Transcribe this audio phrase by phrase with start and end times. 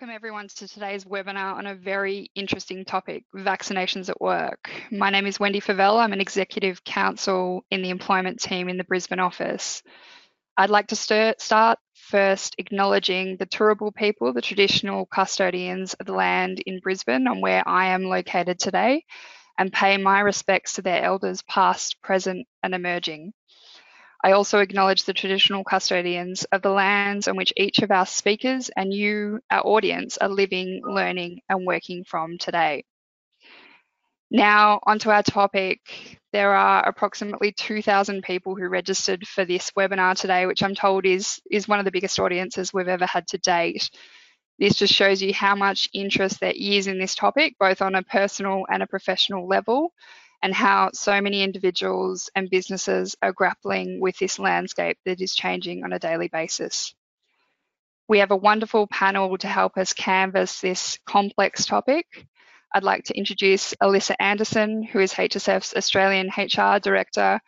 [0.00, 4.70] Welcome everyone to today's webinar on a very interesting topic, vaccinations at work.
[4.92, 5.98] My name is Wendy Favell.
[5.98, 9.82] I'm an executive counsel in the employment team in the Brisbane office.
[10.56, 16.62] I'd like to start first acknowledging the Turrbal people, the traditional custodians of the land
[16.64, 19.02] in Brisbane on where I am located today,
[19.58, 23.32] and pay my respects to their elders past, present and emerging.
[24.22, 28.70] I also acknowledge the traditional custodians of the lands on which each of our speakers
[28.76, 32.84] and you, our audience, are living, learning and working from today.
[34.30, 35.80] Now, onto our topic.
[36.32, 41.40] There are approximately 2,000 people who registered for this webinar today, which I'm told is,
[41.50, 43.88] is one of the biggest audiences we've ever had to date.
[44.58, 48.02] This just shows you how much interest there is in this topic, both on a
[48.02, 49.92] personal and a professional level,
[50.42, 55.84] and how so many individuals and businesses are grappling with this landscape that is changing
[55.84, 56.94] on a daily basis.
[58.08, 62.06] We have a wonderful panel to help us canvass this complex topic.
[62.74, 67.40] I'd like to introduce Alyssa Anderson, who is HSF's Australian HR Director,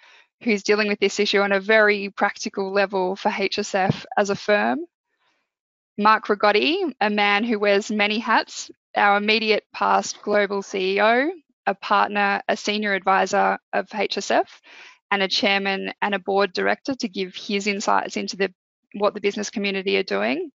[0.42, 4.80] who's dealing with this issue on a very practical level for HSF as a firm.
[5.98, 11.30] Mark Rigotti, a man who wears many hats, our immediate past global CEO,
[11.70, 14.46] a partner, a senior advisor of HSF,
[15.12, 18.52] and a chairman and a board director to give his insights into the,
[18.94, 20.50] what the business community are doing.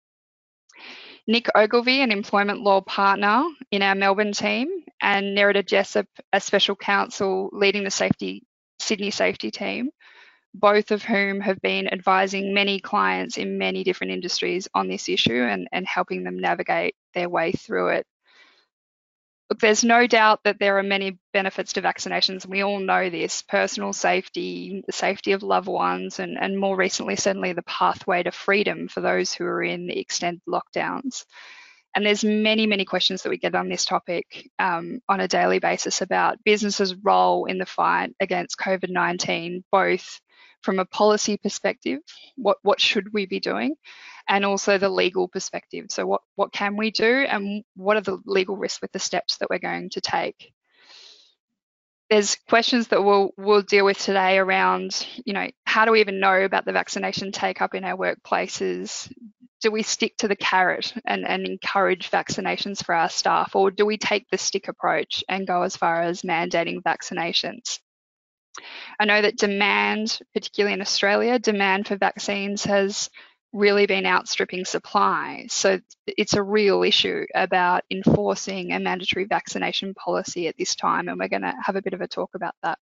[1.28, 4.68] Nick Ogilvie, an employment law partner in our Melbourne team,
[5.02, 8.44] and Nerida Jessup, a special counsel leading the safety
[8.80, 9.90] Sydney safety team,
[10.54, 15.44] both of whom have been advising many clients in many different industries on this issue
[15.44, 18.06] and, and helping them navigate their way through it.
[19.54, 22.44] Look, there's no doubt that there are many benefits to vaccinations.
[22.44, 27.18] We all know this personal safety, the safety of loved ones, and, and more recently,
[27.18, 31.26] certainly the pathway to freedom for those who are in the extended lockdowns.
[31.96, 35.60] And there's many, many questions that we get on this topic um, on a daily
[35.60, 40.20] basis about businesses' role in the fight against COVID 19, both
[40.64, 42.00] from a policy perspective,
[42.38, 43.76] what, what should we be doing,
[44.28, 45.88] and also the legal perspective.
[45.90, 49.38] So what, what can we do and what are the legal risks with the steps
[49.38, 50.54] that we're going to take?
[52.10, 56.20] There's questions that we'll, we'll deal with today around, you know, how do we even
[56.20, 59.12] know about the vaccination take up in our workplaces?
[59.62, 63.86] Do we stick to the carrot and, and encourage vaccinations for our staff or do
[63.86, 67.80] we take the stick approach and go as far as mandating vaccinations?
[69.00, 73.10] I know that demand, particularly in Australia, demand for vaccines has
[73.54, 75.46] really been outstripping supply.
[75.50, 81.20] So it's a real issue about enforcing a mandatory vaccination policy at this time, and
[81.20, 82.80] we're going to have a bit of a talk about that.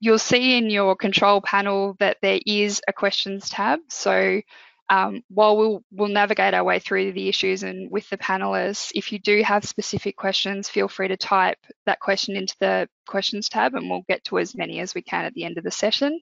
[0.00, 3.78] You'll see in your control panel that there is a questions tab.
[3.88, 4.42] So
[4.90, 9.10] um, while we'll, we'll navigate our way through the issues and with the panelists, if
[9.10, 13.74] you do have specific questions, feel free to type that question into the questions tab
[13.74, 16.20] and we'll get to as many as we can at the end of the session.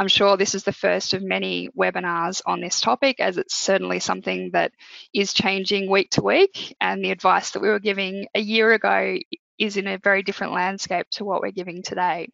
[0.00, 4.00] I'm sure this is the first of many webinars on this topic as it's certainly
[4.00, 4.72] something that
[5.12, 9.18] is changing week to week and the advice that we were giving a year ago
[9.58, 12.30] is in a very different landscape to what we're giving today.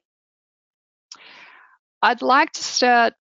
[2.00, 3.15] I'd like to start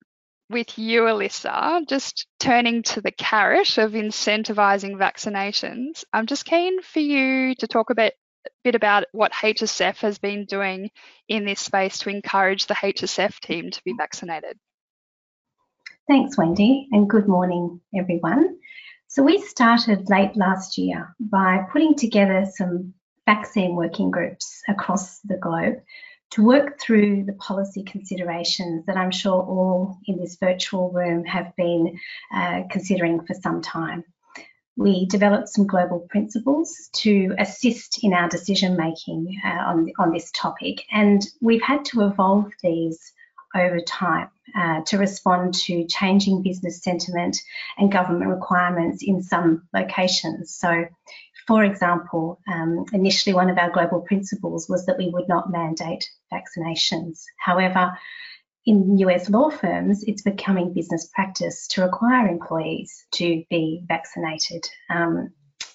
[0.51, 6.99] with you, Alyssa, just turning to the carrot of incentivising vaccinations, I'm just keen for
[6.99, 8.13] you to talk a bit,
[8.63, 10.89] bit about what HSF has been doing
[11.27, 14.57] in this space to encourage the HSF team to be vaccinated.
[16.07, 18.57] Thanks, Wendy, and good morning, everyone.
[19.07, 22.93] So we started late last year by putting together some
[23.25, 25.75] vaccine working groups across the globe
[26.31, 31.55] to work through the policy considerations that I'm sure all in this virtual room have
[31.55, 31.97] been
[32.33, 34.03] uh, considering for some time.
[34.77, 40.31] We developed some global principles to assist in our decision making uh, on, on this
[40.31, 43.13] topic, and we've had to evolve these
[43.55, 47.37] over time uh, to respond to changing business sentiment
[47.77, 50.53] and government requirements in some locations.
[50.53, 50.85] So
[51.47, 56.09] for example, um, initially one of our global principles was that we would not mandate
[56.33, 57.23] vaccinations.
[57.37, 57.97] However,
[58.65, 64.67] in US law firms, it's becoming business practice to require employees to be vaccinated.
[64.89, 65.31] Um,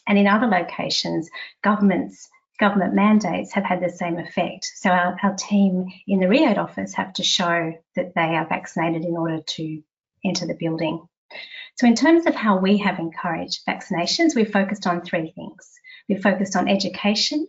[0.07, 1.29] and in other locations,
[1.63, 2.29] governments
[2.59, 4.71] government mandates have had the same effect.
[4.77, 9.07] So our, our team in the Riyadh office have to show that they are vaccinated
[9.07, 9.83] in order to
[10.23, 11.03] enter the building.
[11.77, 15.73] So in terms of how we have encouraged vaccinations, we've focused on three things.
[16.07, 17.47] We've focused on education,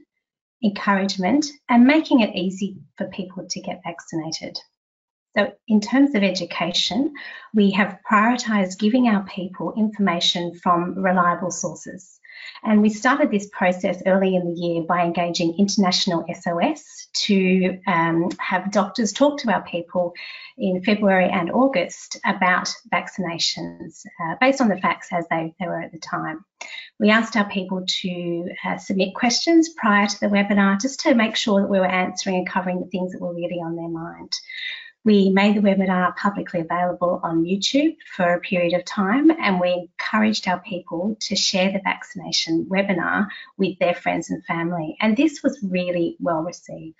[0.64, 4.58] encouragement, and making it easy for people to get vaccinated.
[5.38, 7.14] So in terms of education,
[7.54, 12.20] we have prioritised giving our people information from reliable sources.
[12.64, 18.30] And we started this process early in the year by engaging International SOS to um,
[18.40, 20.14] have doctors talk to our people
[20.58, 25.82] in February and August about vaccinations uh, based on the facts as they, they, were
[25.82, 26.46] at the time.
[27.00, 31.36] We asked our people to uh, submit questions prior to the webinar just to make
[31.36, 34.36] sure that we were answering and covering the things that were really on their mind.
[35.04, 39.74] We made the webinar publicly available on YouTube for a period of time and we
[39.74, 43.28] encouraged our people to share the vaccination webinar
[43.58, 44.98] with their friends and family.
[45.02, 46.96] And this was really well received.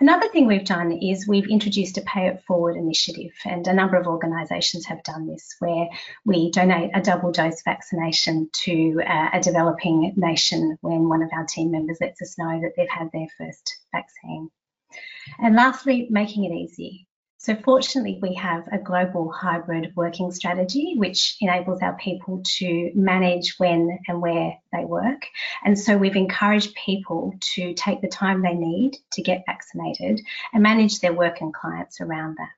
[0.00, 3.96] Another thing we've done is we've introduced a pay it forward initiative and a number
[3.96, 5.88] of organisations have done this where
[6.24, 11.44] we donate a double dose vaccination to uh, a developing nation when one of our
[11.44, 14.50] team members lets us know that they've had their first vaccine.
[15.38, 17.06] And lastly, making it easy.
[17.38, 23.54] So fortunately, we have a global hybrid working strategy, which enables our people to manage
[23.56, 25.22] when and where they work.
[25.64, 30.20] And so we've encouraged people to take the time they need to get vaccinated
[30.52, 32.50] and manage their work and clients around that.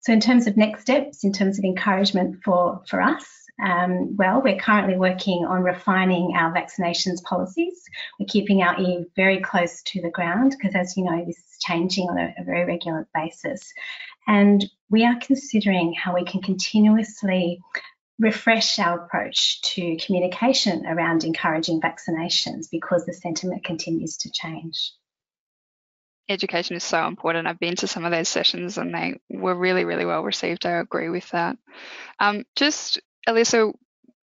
[0.00, 4.42] So in terms of next steps, in terms of encouragement for, for us, um, well,
[4.42, 7.84] we're currently working on refining our vaccinations policies.
[8.18, 11.58] We're keeping our ear very close to the ground because, as you know, this is
[11.60, 13.72] changing on a, a very regular basis.
[14.26, 17.60] And we are considering how we can continuously
[18.18, 24.92] refresh our approach to communication around encouraging vaccinations because the sentiment continues to change.
[26.28, 27.48] Education is so important.
[27.48, 30.66] I've been to some of those sessions and they were really, really well received.
[30.66, 31.56] I agree with that.
[32.20, 33.72] Um, just Alyssa,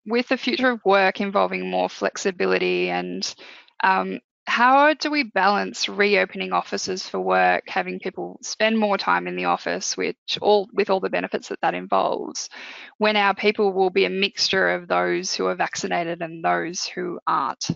[0.07, 3.35] with the future of work involving more flexibility and
[3.83, 9.37] um, how do we balance reopening offices for work, having people spend more time in
[9.37, 12.49] the office, which all with all the benefits that that involves,
[12.97, 17.21] when our people will be a mixture of those who are vaccinated and those who
[17.27, 17.67] aren't?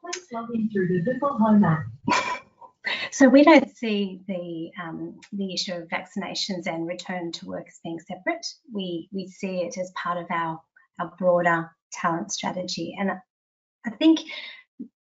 [0.00, 2.42] Please log in through the Google Home app.
[3.10, 7.80] So we don't see the um, the issue of vaccinations and return to work as
[7.82, 8.46] being separate.
[8.72, 10.60] We we see it as part of our
[10.98, 12.96] our broader talent strategy.
[12.98, 13.12] And
[13.86, 14.20] I think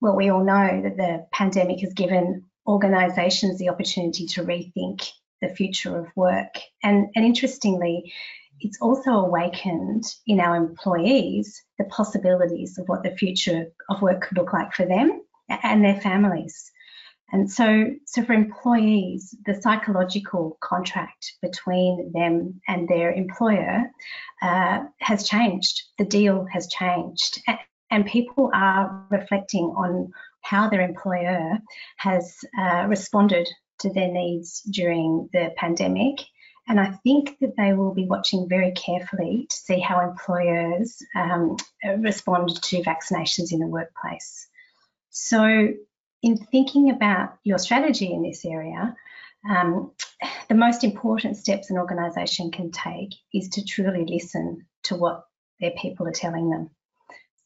[0.00, 5.08] well we all know that the pandemic has given organisations the opportunity to rethink
[5.42, 6.54] the future of work.
[6.82, 8.12] And and interestingly,
[8.60, 14.38] it's also awakened in our employees the possibilities of what the future of work could
[14.38, 16.70] look like for them and their families.
[17.32, 23.90] And so, so for employees, the psychological contract between them and their employer
[24.42, 25.82] uh, has changed.
[25.98, 27.42] The deal has changed.
[27.90, 30.12] And people are reflecting on
[30.42, 31.58] how their employer
[31.96, 33.48] has uh, responded
[33.80, 36.20] to their needs during the pandemic.
[36.66, 41.56] And I think that they will be watching very carefully to see how employers um,
[41.98, 44.48] respond to vaccinations in the workplace.
[45.10, 45.68] So
[46.24, 48.96] in thinking about your strategy in this area,
[49.48, 49.92] um,
[50.48, 55.26] the most important steps an organisation can take is to truly listen to what
[55.60, 56.70] their people are telling them.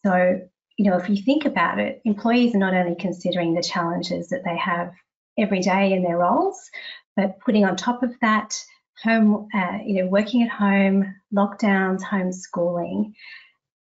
[0.06, 0.42] So,
[0.76, 4.44] you know, if you think about it, employees are not only considering the challenges that
[4.44, 4.92] they have
[5.36, 6.70] every day in their roles,
[7.16, 8.64] but putting on top of that,
[9.02, 13.12] home, uh, you know, working at home, lockdowns, homeschooling,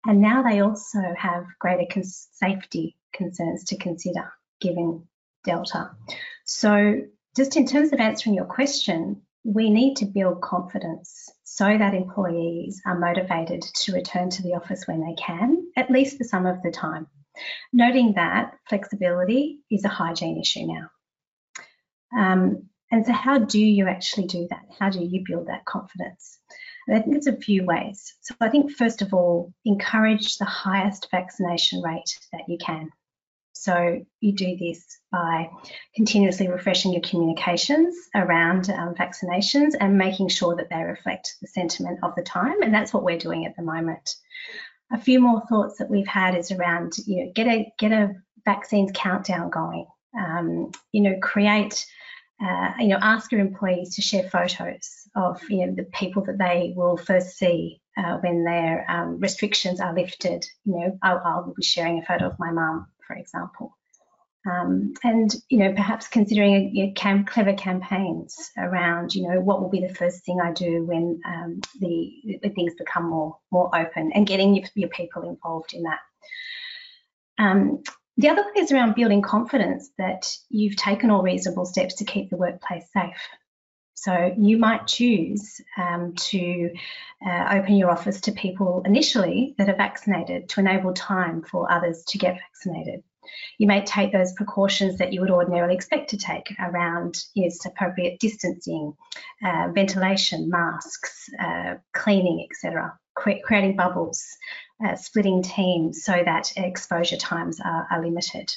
[0.06, 5.07] and now they also have greater cons safety concerns to consider given
[5.45, 5.91] Delta.
[6.45, 7.03] So
[7.37, 12.83] just in terms of answering your question, we need to build confidence so that employees
[12.85, 16.62] are motivated to return to the office when they can, at least for some of
[16.62, 17.07] the time.
[17.73, 20.91] Noting that flexibility is a hygiene issue now.
[22.17, 24.65] Um, and so how do you actually do that?
[24.79, 26.38] How do you build that confidence?
[26.87, 28.15] And I think it's a few ways.
[28.23, 32.91] So I think first of all, encourage the highest vaccination rate that you can.
[33.61, 35.50] So you do this by
[35.97, 41.99] continuously refreshing your communications around um, vaccinations and making sure that they reflect the sentiment
[42.05, 42.62] of the time.
[42.62, 44.15] And that's what we're doing at the moment.
[44.93, 48.15] A few more thoughts that we've had is around, you know, get a get a
[48.45, 49.87] vaccines countdown going.
[50.17, 51.85] Um, you know, create,
[52.41, 56.38] uh, you know, ask your employees to share photos of, you know, the people that
[56.38, 60.47] they will first see uh, when their um, restrictions are lifted.
[60.65, 63.77] You know, I'll, I'll be sharing a photo of my mum for example.
[64.49, 69.69] Um, and you know perhaps considering you cam clever campaigns around you know what will
[69.69, 74.12] be the first thing I do when um, the, the, things become more more open
[74.15, 75.99] and getting your, your people involved in that.
[77.37, 77.83] Um,
[78.17, 82.31] The other one is around building confidence that you've taken all reasonable steps to keep
[82.31, 83.29] the workplace safe.
[84.02, 86.71] So you might choose um, to
[87.26, 92.05] uh, open your office to people initially that are vaccinated to enable time for others
[92.09, 93.02] to get vaccinated.
[93.59, 98.21] You may take those precautions that you would ordinarily expect to take around yes, appropriate
[98.21, 98.95] distancing,
[99.45, 104.25] uh, ventilation, masks, uh, cleaning, etc., creating bubbles,
[104.85, 108.55] uh, splitting teams so that exposure times are, are limited.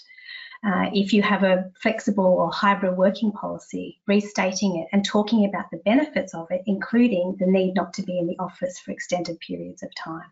[0.64, 5.72] Uh, if you have a flexible or hybrid working policy, restating it and talking about
[5.72, 9.40] the benefits of it, including the need not to be in the office for extended
[9.40, 10.30] periods of time.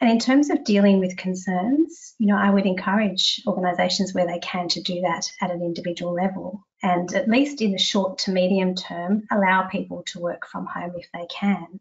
[0.00, 4.38] And in terms of dealing with concerns, you know, I would encourage organisations where they
[4.40, 8.30] can to do that at an individual level and at least in the short to
[8.30, 11.80] medium term, allow people to work from home if they can.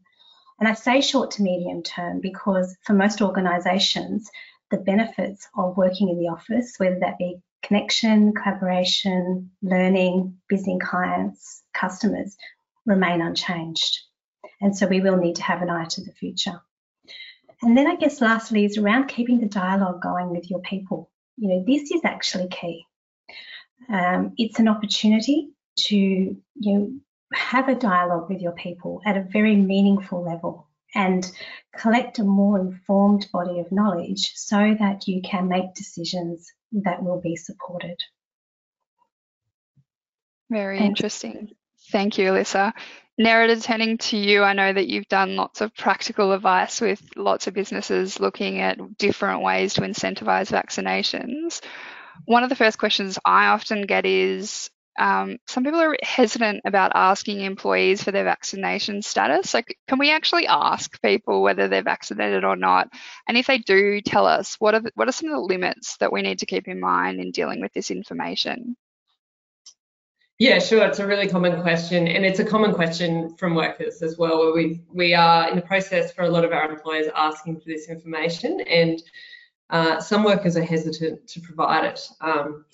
[0.59, 4.31] And I say short to medium term because for most organisations,
[4.71, 11.63] the benefits of working in the office, whether that be connection, collaboration, learning, visiting clients,
[11.73, 12.37] customers,
[12.85, 13.99] remain unchanged.
[14.61, 16.61] And so we will need to have an eye to the future.
[17.61, 21.09] And then I guess lastly is around keeping the dialogue going with your people.
[21.37, 22.85] You know, this is actually key.
[23.89, 26.91] Um, it's an opportunity to you know,
[27.33, 31.29] have a dialogue with your people at a very meaningful level and
[31.75, 37.19] collect a more informed body of knowledge so that you can make decisions that will
[37.21, 37.97] be supported.
[40.49, 41.49] Very interesting.
[41.91, 42.73] Thank you, Alyssa.
[43.19, 47.47] Nerida, turning to you, I know that you've done lots of practical advice with lots
[47.47, 51.61] of businesses looking at different ways to incentivize vaccinations.
[52.25, 56.91] One of the first questions I often get is um, some people are hesitant about
[56.95, 59.49] asking employees for their vaccination status.
[59.49, 62.89] So, can we actually ask people whether they're vaccinated or not?
[63.27, 65.97] And if they do tell us, what are the, what are some of the limits
[65.97, 68.77] that we need to keep in mind in dealing with this information?
[70.37, 70.85] Yeah, sure.
[70.85, 74.39] It's a really common question, and it's a common question from workers as well.
[74.39, 77.65] Where we we are in the process for a lot of our employers asking for
[77.67, 79.01] this information, and
[79.69, 82.07] uh, some workers are hesitant to provide it.
[82.19, 82.65] Um,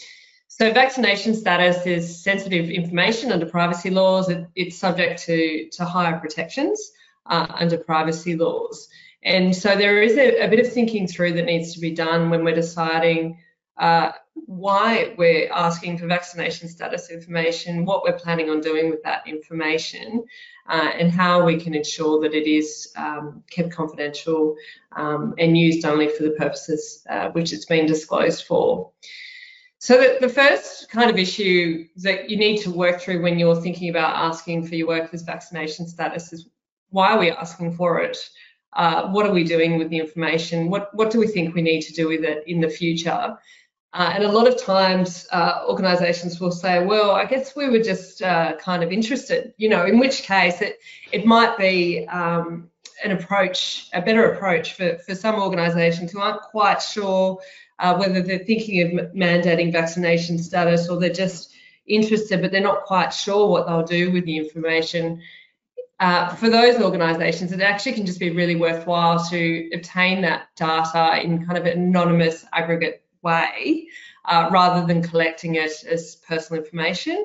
[0.62, 4.30] so vaccination status is sensitive information under privacy laws.
[4.30, 6.92] It, it's subject to, to higher protections
[7.26, 8.88] uh, under privacy laws.
[9.24, 12.30] And so there is a, a, bit of thinking through that needs to be done
[12.30, 13.40] when we're deciding
[13.78, 19.28] uh, why we're asking for vaccination status information, what we're planning on doing with that
[19.28, 20.24] information,
[20.70, 24.56] uh, and how we can ensure that it is um, kept confidential
[24.96, 28.92] um, and used only for the purposes uh, which it's been disclosed for.
[29.82, 33.60] So the, the, first kind of issue that you need to work through when you're
[33.60, 36.48] thinking about asking for your workers' vaccination status is
[36.92, 38.30] why are we asking for it?
[38.74, 40.70] Uh, what are we doing with the information?
[40.70, 43.36] What, what do we think we need to do with it in the future?
[43.92, 47.82] Uh, and a lot of times uh, organisations will say, well, I guess we were
[47.82, 50.78] just uh, kind of interested, you know, in which case it,
[51.12, 52.70] it might be um,
[53.04, 57.40] an approach, a better approach for, for some organisations who aren't quite sure
[57.82, 61.52] uh, whether they're thinking of mandating vaccination status or they're just
[61.88, 65.22] interested but they're not quite sure what they'll do with the information.
[66.00, 71.22] Uh, for those organisations, it actually can just be really worthwhile to obtain that data
[71.24, 73.88] in kind of an anonymous aggregate way
[74.26, 77.24] uh, rather than collecting it as personal information.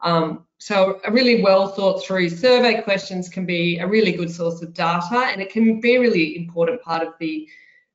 [0.00, 4.62] Um, so a really well thought through survey questions can be a really good source
[4.62, 7.48] of data and it can be a really important part of the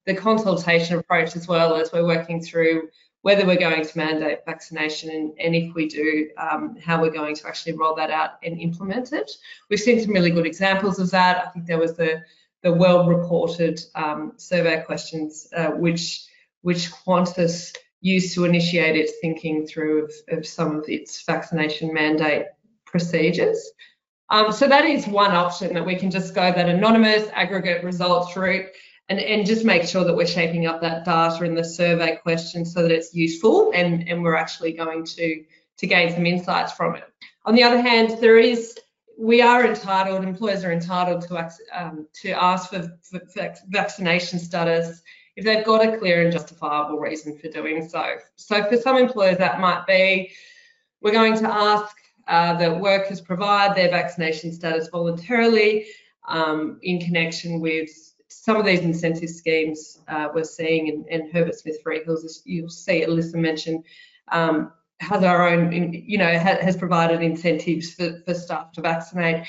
[0.06, 2.90] the consultation approach as well as we're working through
[3.24, 7.34] whether we're going to mandate vaccination and, and if we do, um, how we're going
[7.34, 9.32] to actually roll that out and implement it.
[9.70, 11.48] We've seen some really good examples of that.
[11.48, 12.22] I think there was the,
[12.64, 16.26] the well reported um, survey questions uh, which,
[16.64, 22.48] which Qantas used to initiate its thinking through of, of some of its vaccination mandate
[22.86, 23.72] procedures.
[24.30, 28.36] Um, so that is one option that we can just go that anonymous aggregate results
[28.36, 28.66] route
[29.10, 32.66] and, and just make sure that we're shaping up that data in the survey question
[32.66, 35.44] so that it's useful and, and we're actually going to,
[35.78, 37.04] to gain some insights from it.
[37.46, 38.80] On the other hand, there is
[39.18, 43.22] we are entitled, employers are entitled to, um, to ask for, for,
[43.68, 45.02] vaccination status
[45.36, 48.16] if they've got a clear and justifiable reason for doing so.
[48.36, 50.32] So for some employers that might be,
[51.02, 51.96] we're going to ask
[52.28, 55.88] uh, that workers provide their vaccination status voluntarily
[56.28, 58.13] um, in connection with
[58.44, 63.36] some of these incentive schemes uh, we're seeing, and Herbert Smith Freehills, you'll see Alyssa
[63.36, 63.82] mention,
[64.34, 69.48] um, has our own, you know, has provided incentives for, for staff to vaccinate.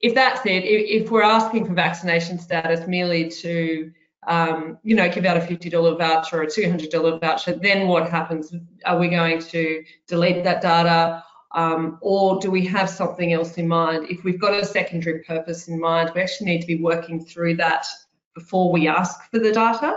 [0.00, 3.92] If that's it, if, if we're asking for vaccination status merely to
[4.26, 8.54] um, you know, give out a $50 voucher or a $200 voucher, then what happens?
[8.86, 11.22] Are we going to delete that data?
[11.52, 14.06] Um, or do we have something else in mind?
[14.08, 17.56] If we've got a secondary purpose in mind, we actually need to be working through
[17.56, 17.86] that
[18.34, 19.96] before we ask for the data.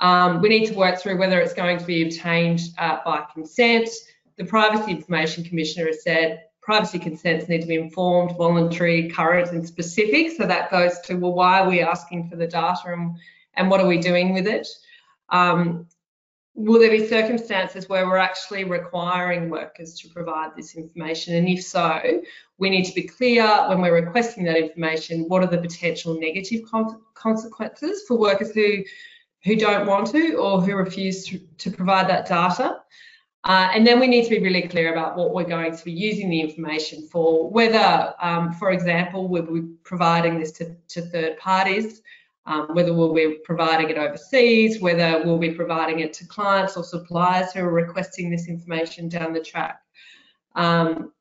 [0.00, 3.88] Um, we need to work through whether it's going to be obtained uh, by consent.
[4.36, 9.66] The Privacy Information Commissioner has said privacy consents need to be informed, voluntary, current and
[9.66, 10.32] specific.
[10.36, 13.16] So that goes to, well, why are we asking for the data and,
[13.54, 14.66] and what are we doing with it?
[15.30, 15.86] Um,
[16.54, 21.36] will there be circumstances where we're actually requiring workers to provide this information?
[21.36, 22.00] And if so,
[22.58, 26.62] we need to be clear when we're requesting that information, what are the potential negative
[27.14, 28.82] consequences for workers who,
[29.44, 32.78] who don't want to or who refuse to, to provide that data?
[33.44, 35.92] Uh, and then we need to be really clear about what we're going to be
[35.92, 41.38] using the information for, whether, um, for example, we'll be providing this to, to third
[41.38, 42.02] parties,
[42.46, 46.82] um, whether we'll be providing it overseas, whether we'll be providing it to clients or
[46.82, 49.80] suppliers who are requesting this information down the track.
[50.56, 51.12] Um,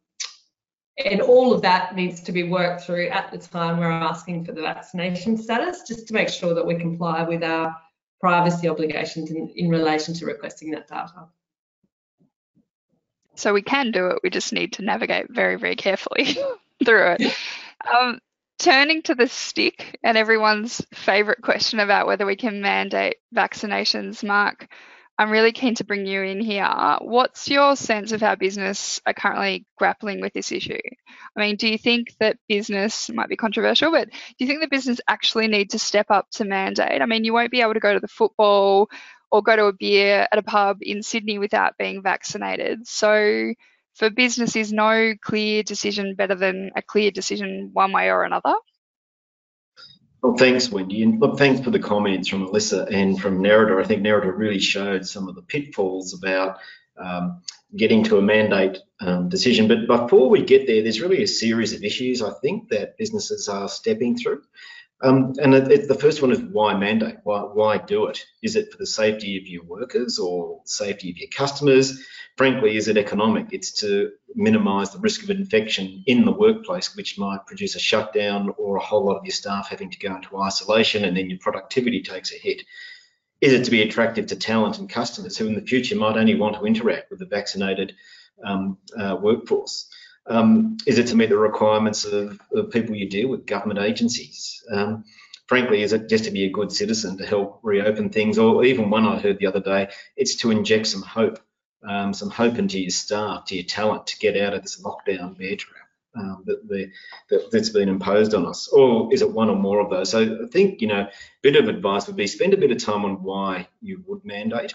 [0.98, 4.54] and all of that needs to be worked through at the time we're asking for
[4.54, 7.76] the vaccination status, just to make sure that we comply with our
[8.22, 11.28] privacy obligations in, in relation to requesting that data.
[13.36, 16.38] So we can do it, we just need to navigate very, very carefully
[16.86, 17.36] through it.
[17.94, 18.20] Um,
[18.58, 24.68] turning to the stick and everyone's favourite question about whether we can mandate vaccinations, Mark,
[25.18, 26.68] I'm really keen to bring you in here.
[27.00, 30.78] What's your sense of how business are currently grappling with this issue?
[31.36, 34.70] I mean, do you think that business might be controversial, but do you think that
[34.70, 37.02] business actually need to step up to mandate?
[37.02, 38.90] I mean, you won't be able to go to the football
[39.32, 42.86] or go to a beer at a pub in Sydney without being vaccinated.
[42.86, 43.54] So
[43.94, 48.56] for business, is no clear decision better than a clear decision one way or another?
[50.26, 53.80] Well, thanks, Wendy, and look, thanks for the comments from Alyssa and from Nerida.
[53.80, 56.58] I think Nerida really showed some of the pitfalls about
[56.98, 57.44] um,
[57.76, 59.68] getting to a mandate um, decision.
[59.68, 63.48] But before we get there, there's really a series of issues I think that businesses
[63.48, 64.42] are stepping through.
[65.02, 67.18] Um, and it, it, the first one is why mandate?
[67.24, 68.26] Why, why do it?
[68.42, 72.02] Is it for the safety of your workers or safety of your customers?
[72.38, 73.48] Frankly, is it economic?
[73.52, 78.54] It's to minimise the risk of infection in the workplace, which might produce a shutdown
[78.58, 81.40] or a whole lot of your staff having to go into isolation and then your
[81.40, 82.62] productivity takes a hit.
[83.42, 86.36] Is it to be attractive to talent and customers who in the future might only
[86.36, 87.96] want to interact with the vaccinated
[88.44, 89.90] um, uh, workforce?
[90.28, 94.64] Um, is it to meet the requirements of, of, people you deal with, government agencies?
[94.72, 95.04] Um,
[95.48, 98.40] frankly, is it just to be a good citizen to help reopen things?
[98.40, 101.40] Or even one I heard the other day, it's to inject some hope,
[101.88, 105.38] um, some hope into your staff, to your talent to get out of this lockdown
[105.38, 105.82] bear trap.
[106.18, 106.90] Um, that, the,
[107.30, 110.12] that, has been imposed on us, or is it one or more of those?
[110.12, 111.12] So I think you know, a
[111.42, 114.74] bit of advice would be spend a bit of time on why you would mandate.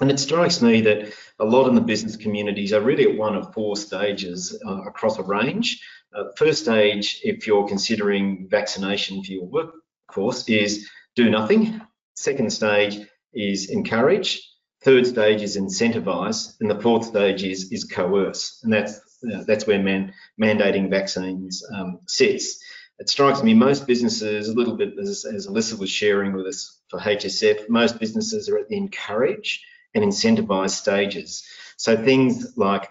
[0.00, 3.36] And it strikes me that a lot in the business communities are really at one
[3.36, 5.82] of four stages uh, across a range.
[6.14, 11.80] Uh, first stage, if you're considering vaccination for your workforce, is do nothing.
[12.14, 14.48] Second stage is encourage.
[14.82, 19.00] Third stage is incentivize, and the fourth stage is is coerce, and that's
[19.32, 22.60] uh, that's where man, mandating vaccines um, sits.
[22.98, 26.80] It strikes me most businesses, a little bit as, as Alyssa was sharing with us
[26.88, 31.44] for HSF, most businesses are at the encourage and incentivize stages.
[31.76, 32.88] So things like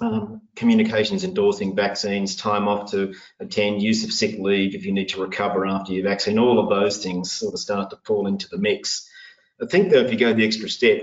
[0.00, 5.10] um, communications endorsing vaccines, time off to attend, use of sick leave if you need
[5.10, 8.48] to recover after your vaccine, all of those things sort of start to fall into
[8.48, 9.08] the mix.
[9.62, 11.02] I think though if you go the extra step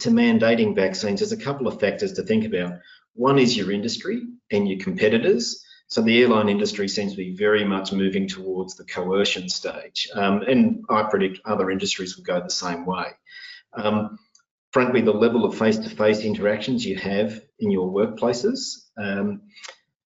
[0.00, 2.78] to mandating vaccines, there's a couple of factors to think about.
[3.14, 5.64] One is your industry and your competitors.
[5.88, 10.08] So the airline industry seems to be very much moving towards the coercion stage.
[10.12, 13.06] Um, and I predict other industries will go the same way.
[13.76, 14.18] Um,
[14.72, 18.58] frankly, the level of face-to-face -face interactions you have in your workplaces.
[18.96, 19.42] Um,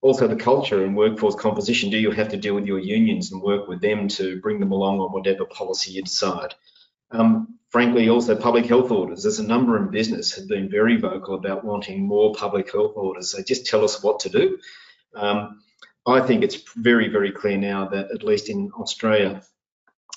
[0.02, 1.90] also the culture and workforce composition.
[1.90, 4.72] Do you have to deal with your unions and work with them to bring them
[4.72, 6.54] along on whatever policy you decide?
[7.10, 9.22] Um, frankly, also public health orders.
[9.22, 13.32] There's a number in business have been very vocal about wanting more public health orders.
[13.32, 14.58] They just tell us what to do.
[15.14, 15.62] Um,
[16.06, 19.42] I think it's very, very clear now that at least in Australia,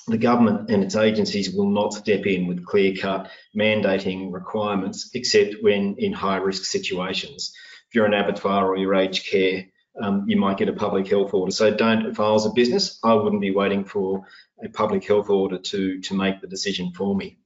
[0.08, 5.96] the government and its agencies will not step in with clear-cut mandating requirements except when
[5.98, 7.54] in high-risk situations.
[7.89, 9.66] If you're an abattoir or you're aged care,
[10.02, 11.52] um, you might get a public health order.
[11.52, 14.26] So don't, if I was a business, I wouldn't be waiting for
[14.63, 17.38] a public health order to, to make the decision for me.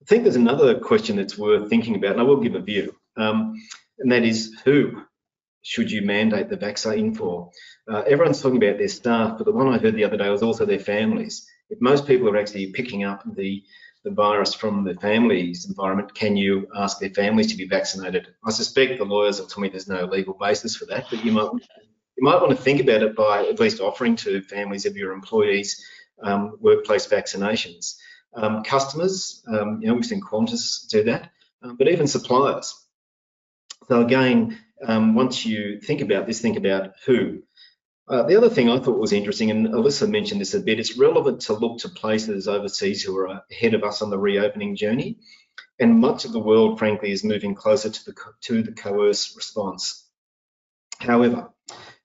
[0.00, 2.94] I think there's another question that's worth thinking about, and I will give a view,
[3.16, 3.54] um,
[3.98, 5.02] and that is who
[5.62, 7.50] should you mandate the vaccine for?
[7.90, 10.42] Uh, everyone's talking about their staff, but the one I heard the other day was
[10.42, 13.62] also their families if most people are actually picking up the
[14.04, 18.28] the virus from the family's environment, can you ask their families to be vaccinated?
[18.44, 21.32] I suspect the lawyers will tell me there's no legal basis for that, but you
[21.32, 21.50] might
[22.16, 25.12] you might want to think about it by at least offering to families of your
[25.12, 25.82] employees
[26.22, 27.96] um, workplace vaccinations.
[28.34, 31.30] Um, customers, um, you know, we've seen Qantas do that,
[31.62, 32.74] um, but even suppliers.
[33.88, 37.42] So again, um, once you think about this, think about who.
[38.06, 40.98] Uh, the other thing I thought was interesting, and Alyssa mentioned this a bit, it's
[40.98, 45.18] relevant to look to places overseas who are ahead of us on the reopening journey.
[45.80, 50.06] And much of the world, frankly, is moving closer to the, to the coerced response.
[50.98, 51.50] However,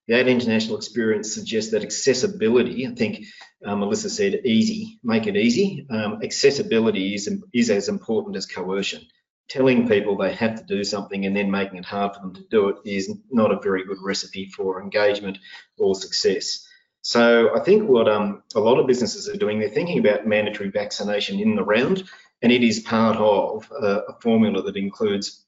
[0.07, 3.25] that international experience suggests that accessibility, I think
[3.63, 5.85] um, Alyssa said easy, make it easy.
[5.89, 9.01] Um, accessibility is, is as important as coercion
[9.49, 12.43] telling people they have to do something and then making it hard for them to
[12.49, 15.37] do it is not a very good recipe for engagement
[15.77, 16.67] or success.
[17.01, 20.69] So I think what um, a lot of businesses are doing, they're thinking about mandatory
[20.69, 22.03] vaccination in the round,
[22.41, 25.45] and it is part of a, a formula that includes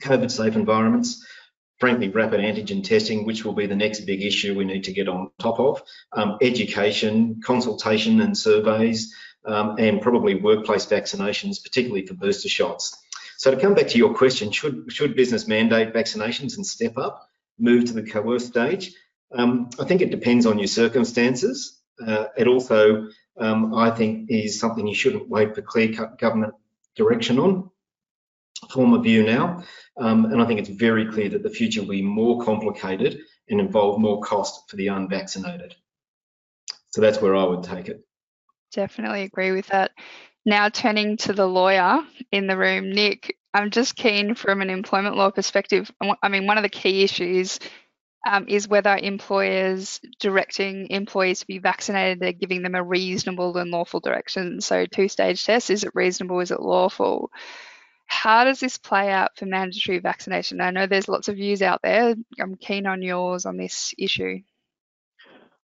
[0.00, 1.26] COVID safe environments,
[1.80, 5.08] frankly, rapid antigen testing, which will be the next big issue we need to get
[5.08, 12.14] on top of, um, education, consultation and surveys, um, and probably workplace vaccinations, particularly for
[12.14, 12.96] booster shots.
[13.38, 17.28] So to come back to your question, should, should business mandate vaccinations and step up,
[17.56, 18.92] move to the coerced stage?
[19.32, 21.80] Um, I think it depends on your circumstances.
[22.04, 26.54] Uh, it also, um, I think, is something you shouldn't wait for clear government
[26.96, 27.70] direction on.
[28.70, 29.62] Form a view now,
[29.96, 33.60] um, and I think it's very clear that the future will be more complicated and
[33.60, 35.76] involve more cost for the unvaccinated.
[36.90, 38.04] So that's where I would take it.
[38.72, 39.92] Definitely agree with that.
[40.48, 41.98] Now turning to the lawyer
[42.32, 45.92] in the room, Nick, I'm just keen from an employment law perspective.
[46.22, 47.58] I mean, one of the key issues
[48.26, 53.70] um, is whether employers directing employees to be vaccinated, they're giving them a reasonable and
[53.70, 54.62] lawful direction.
[54.62, 57.30] So two-stage test, is it reasonable, is it lawful?
[58.06, 60.62] How does this play out for mandatory vaccination?
[60.62, 62.14] I know there's lots of views out there.
[62.40, 64.38] I'm keen on yours on this issue.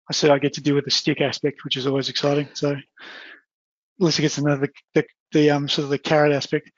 [0.09, 2.49] I said I get to deal with the stick aspect, which is always exciting.
[2.53, 2.75] So
[4.03, 6.71] Alyssa gets another the, the um, sort of the carrot aspect.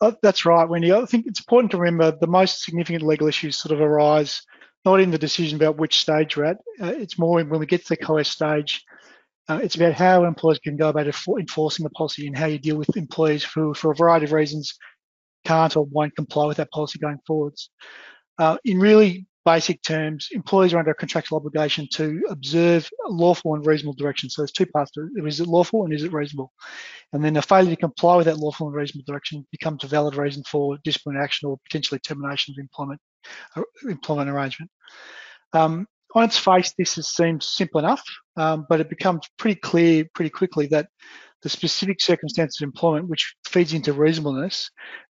[0.00, 0.92] Uh, that's right, Wendy.
[0.92, 4.42] I think it's important to remember the most significant legal issues sort of arise
[4.84, 6.58] not in the decision about which stage we're at.
[6.80, 8.84] Uh, it's more when we get to the coerced stage.
[9.48, 12.76] Uh, it's about how employers can go about enforcing the policy and how you deal
[12.76, 14.76] with employees who, for a variety of reasons,
[15.44, 17.70] can't or won't comply with that policy going forwards.
[18.38, 23.66] Uh, in really basic terms, employees are under a contractual obligation to observe lawful and
[23.66, 24.30] reasonable direction.
[24.30, 25.26] So there's two parts to it.
[25.26, 26.52] Is it lawful and is it reasonable?
[27.12, 30.14] And then a failure to comply with that lawful and reasonable direction becomes a valid
[30.14, 33.00] reason for disciplinary action or potentially termination of employment
[33.56, 34.70] uh, employment arrangement.
[35.52, 38.02] Um, on its face, this seems simple enough,
[38.36, 40.88] um, but it becomes pretty clear pretty quickly that
[41.42, 44.70] the specific circumstances of employment, which feeds into reasonableness,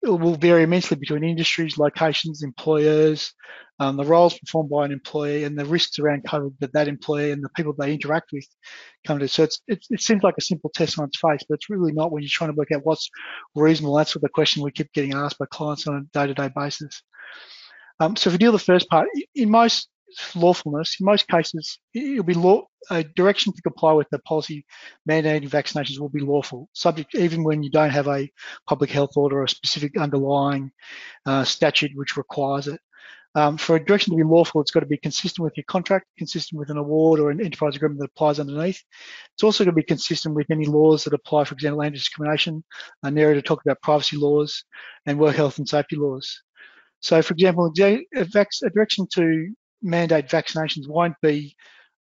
[0.06, 3.34] will vary immensely between industries, locations, employers,
[3.80, 7.32] um, the roles performed by an employee, and the risks around COVID that that employee
[7.32, 8.48] and the people they interact with
[9.06, 9.28] come to.
[9.28, 11.92] So it's, it, it seems like a simple test on its face, but it's really
[11.92, 13.10] not when you're trying to work out what's
[13.54, 13.96] reasonable.
[13.96, 17.04] That's what the question we keep getting asked by clients on a day-to-day basis.
[18.00, 19.90] Um, so if we deal with the first part, in most
[20.36, 24.66] lawfulness, in most cases, it'll be law, a direction to comply with the policy
[25.10, 28.30] mandating vaccinations will be lawful, subject even when you don't have a
[28.68, 30.72] public health order or a specific underlying
[31.26, 32.80] uh, statute which requires it.
[33.38, 36.06] Um, for a direction to be lawful, it's got to be consistent with your contract,
[36.18, 38.82] consistent with an award or an enterprise agreement that applies underneath.
[39.34, 42.64] It's also going to be consistent with any laws that apply, for example, anti-discrimination,
[43.04, 44.64] uh, to talk about privacy laws
[45.06, 46.42] and work health and safety laws.
[47.02, 48.06] So, for example, a,
[48.70, 49.54] direction to
[49.86, 51.56] mandate vaccinations won't be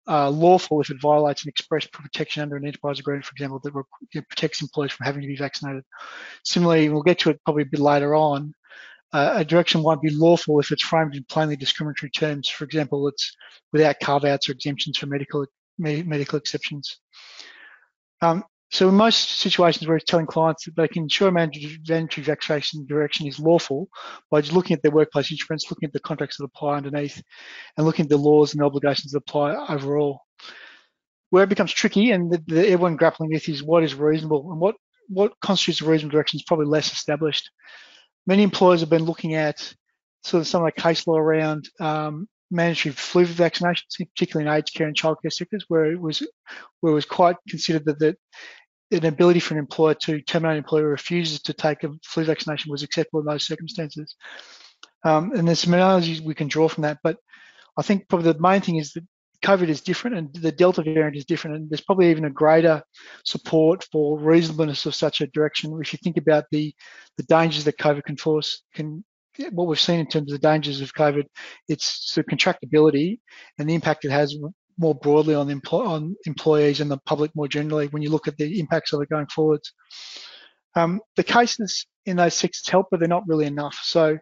[0.06, 4.28] uh, lawful if it violates an express protection under an enterprise agreement, for example, that
[4.28, 5.84] protects employees from having to be vaccinated.
[6.44, 8.54] Similarly, we'll get to it probably a bit later on.
[9.12, 12.48] Uh, a direction won't be lawful if it's framed in plainly discriminatory terms.
[12.48, 13.34] For example, it's
[13.72, 15.46] without carve-outs or exemptions for medical
[15.78, 16.98] medical exceptions.
[18.20, 23.26] Um, so in most situations, we're telling clients that they can ensure mandatory vaccination direction
[23.26, 23.88] is lawful
[24.30, 27.20] by just looking at their workplace insurance, looking at the contracts that apply underneath,
[27.76, 30.20] and looking at the laws and obligations that apply overall.
[31.30, 34.60] Where it becomes tricky and the, the, everyone grappling with is what is reasonable and
[34.60, 34.76] what,
[35.08, 37.50] what constitutes a reasonable direction is probably less established.
[38.26, 39.74] Many employers have been looking at
[40.22, 44.74] sort of some of the case law around um, mandatory flu vaccinations, particularly in aged
[44.74, 46.22] care and childcare sectors, where it was
[46.80, 48.16] where it was quite considered that, that
[48.90, 52.24] an ability for an employer to terminate an employee who refuses to take a flu
[52.24, 54.16] vaccination was acceptable in those circumstances.
[55.04, 57.16] Um, and there's some analogies we can draw from that, but
[57.76, 59.04] I think probably the main thing is that
[59.42, 62.82] COVID is different and the Delta variant is different, and there's probably even a greater
[63.24, 65.78] support for reasonableness of such a direction.
[65.80, 66.74] If you think about the
[67.16, 69.04] the dangers that COVID can force, can
[69.52, 71.24] what we've seen in terms of the dangers of COVID,
[71.68, 73.20] it's the contractability
[73.58, 74.36] and the impact it has
[74.80, 78.36] more broadly on, empl on employees and the public more generally when you look at
[78.38, 79.72] the impacts of it going forwards.
[80.74, 83.78] Um, the cases in those sectors help, but they're not really enough.
[83.82, 84.18] So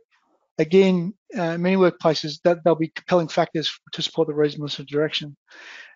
[0.58, 5.36] again, uh, many workplaces that there'll be compelling factors to support the reasonableness of direction.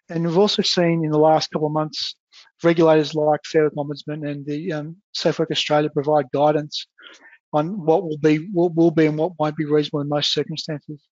[0.09, 2.15] And we've also seen in the last couple of months,
[2.63, 6.87] regulators like Fair Work Ombudsman and the um, Safe Work Australia provide guidance
[7.53, 11.03] on what will be what will be and what won't be reasonable in most circumstances.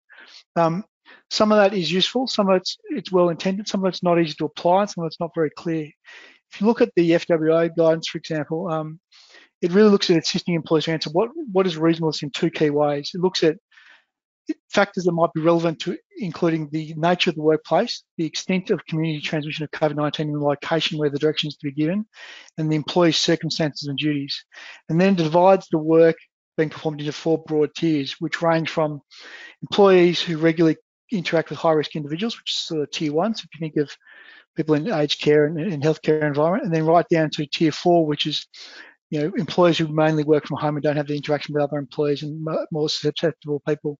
[0.57, 0.85] Um,
[1.31, 4.21] some of that is useful, some of it's it's well intended, some of it's not
[4.21, 5.91] easy to apply, some of it's not very clear.
[6.53, 8.99] If you look at the FWA guidance, for example, um,
[9.63, 12.71] it really looks at assisting employees to answer what what is reasonableness in two key
[12.71, 13.13] ways.
[13.15, 13.57] It looks at
[14.69, 18.85] factors that might be relevant to including the nature of the workplace, the extent of
[18.87, 22.07] community transmission of COVID-19 and the location where the directions to be given,
[22.59, 24.45] and the employee's circumstances and duties.
[24.89, 26.17] And then divides the work
[26.57, 29.01] being performed into four broad tiers, which range from
[29.63, 30.77] employees who regularly
[31.11, 33.35] interact with high-risk individuals, which is sort of tier one.
[33.35, 33.95] So if you think of
[34.57, 38.07] people in aged care and, and healthcare environment, and then right down to tier four,
[38.07, 38.47] which is
[39.11, 41.79] you know employees who mainly work from home and don't have the interaction with other
[41.79, 43.99] employees and more susceptible people.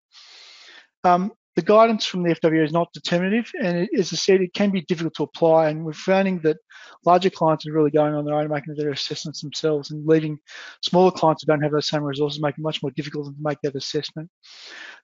[1.03, 4.53] Um, the guidance from the FWA is not determinative, and it, as I said, it
[4.53, 5.69] can be difficult to apply.
[5.69, 6.57] And we're finding that
[7.05, 10.39] larger clients are really going on their own, making their assessments themselves, and leaving
[10.81, 13.59] smaller clients who don't have those same resources, making it much more difficult to make
[13.61, 14.29] that assessment.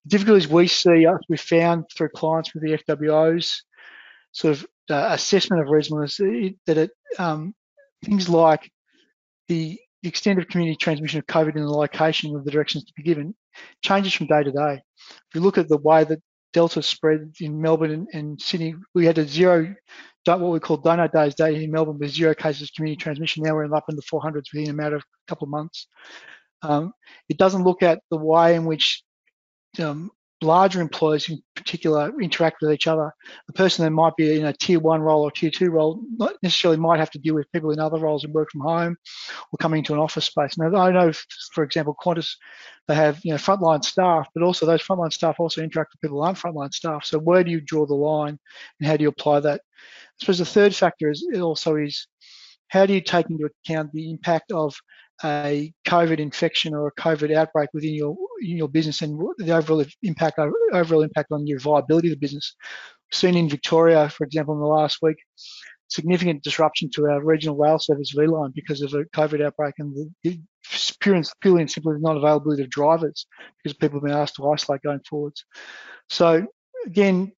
[0.05, 3.57] The difficulties we see, uh, we found through clients with the FWOs,
[4.31, 7.53] sort of uh, assessment of reasonableness, that it um,
[8.03, 8.71] things like
[9.47, 12.93] the the extent of community transmission of COVID in the location of the directions to
[12.95, 13.33] be given
[13.83, 14.81] changes from day to day.
[14.99, 16.19] If you look at the way that
[16.57, 19.75] Delta spread in Melbourne and, and Sydney, we had a zero,
[20.25, 23.43] what we call donut days day in Melbourne with zero cases of community transmission.
[23.43, 25.85] Now we're up in the 400s within a matter of a couple of months.
[26.63, 26.93] Um,
[27.29, 29.03] it doesn't look at the way in which
[29.77, 30.09] um,
[30.41, 33.11] larger employers in particular interact with each other.
[33.49, 36.33] A person that might be in a tier one role or tier two role not
[36.43, 38.97] necessarily might have to deal with people in other roles and work from home
[39.51, 40.57] or coming into an office space.
[40.57, 41.11] Now I know,
[41.53, 42.35] for example, Qantas,
[42.87, 46.17] they have you know frontline staff, but also those frontline staff also interact with people
[46.17, 47.05] who aren't frontline staff.
[47.05, 48.37] So where do you draw the line
[48.79, 49.61] and how do you apply that?
[49.61, 52.07] I suppose the third factor is also is
[52.69, 54.75] how do you take into account the impact of
[55.23, 59.83] a COVID infection or a COVID outbreak within your in your business and the overall
[60.03, 60.39] impact
[60.73, 62.55] overall impact on your viability of the business.
[63.11, 65.17] Seen in Victoria, for example, in the last week,
[65.87, 70.39] significant disruption to our regional rail service V/Line because of a COVID outbreak and the
[71.01, 73.25] and, purely and simply not availability of drivers
[73.63, 75.45] because people have been asked to isolate going forwards.
[76.09, 76.45] So
[76.85, 77.31] again,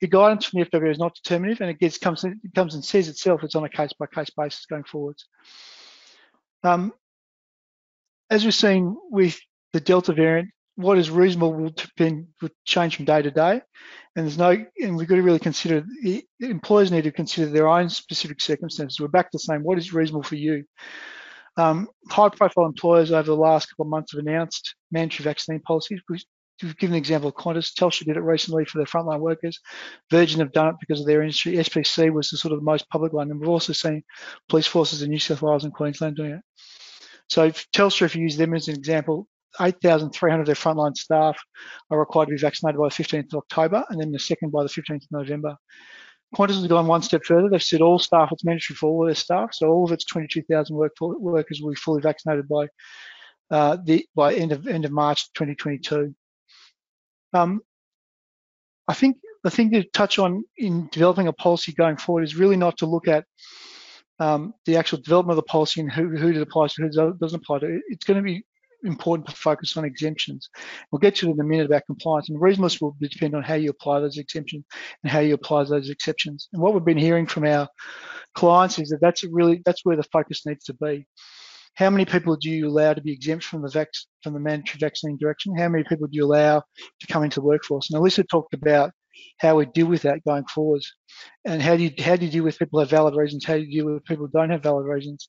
[0.00, 2.84] the guidance from the FWA is not determinative and it gets comes it comes and
[2.84, 5.26] says itself it's on a case by case basis going forwards.
[6.64, 6.92] Um,
[8.30, 9.38] as we've seen with
[9.72, 13.60] the Delta variant, what is reasonable will depend, will change from day to day.
[14.16, 17.68] And there's no, and we've got to really consider, the employers need to consider their
[17.68, 19.00] own specific circumstances.
[19.00, 20.64] We're back to saying, what is reasonable for you?
[21.56, 26.00] Um, high profile employers over the last couple of months have announced mandatory vaccine policies.
[26.08, 27.74] We've given an example of Qantas.
[27.74, 29.58] Telstra did it recently for their frontline workers.
[30.10, 31.54] Virgin have done it because of their industry.
[31.54, 33.30] SPC was the sort of the most public one.
[33.30, 34.02] And we've also seen
[34.48, 36.40] police forces in New South Wales and Queensland doing it.
[37.32, 39.26] So if Telstra, if you use them as an example,
[39.58, 41.42] 8,300 of their frontline staff
[41.90, 44.62] are required to be vaccinated by the 15th of October and then the second by
[44.62, 45.56] the 15th of November.
[46.36, 47.48] Qantas has gone one step further.
[47.48, 50.76] They've said all staff, it's mandatory for all their staff, so all of its 22,000
[50.76, 52.68] work, workers will be fully vaccinated by
[53.50, 56.14] uh, the by end of end of March 2022.
[57.32, 57.62] Um,
[58.88, 62.56] I think the thing to touch on in developing a policy going forward is really
[62.56, 63.24] not to look at
[64.18, 67.42] um, the actual development of the policy and who, who it applies to, who doesn't
[67.42, 67.80] apply to.
[67.88, 68.44] It's going to be
[68.84, 70.48] important to focus on exemptions.
[70.90, 73.54] We'll get to it in a minute about compliance and reasonableness will depend on how
[73.54, 74.64] you apply those exemptions
[75.02, 76.48] and how you apply those exceptions.
[76.52, 77.68] And what we've been hearing from our
[78.34, 81.06] clients is that that's really that's where the focus needs to be.
[81.74, 83.88] How many people do you allow to be exempt from the vac
[84.22, 85.56] from the mandatory vaccine direction?
[85.56, 86.62] How many people do you allow
[87.00, 87.90] to come into the workforce?
[87.90, 88.92] And Alyssa talked about
[89.38, 90.92] how we deal with that going forwards.
[91.44, 93.44] And how do you how do you deal with people who have valid reasons?
[93.44, 95.28] How do you deal with people who don't have valid reasons?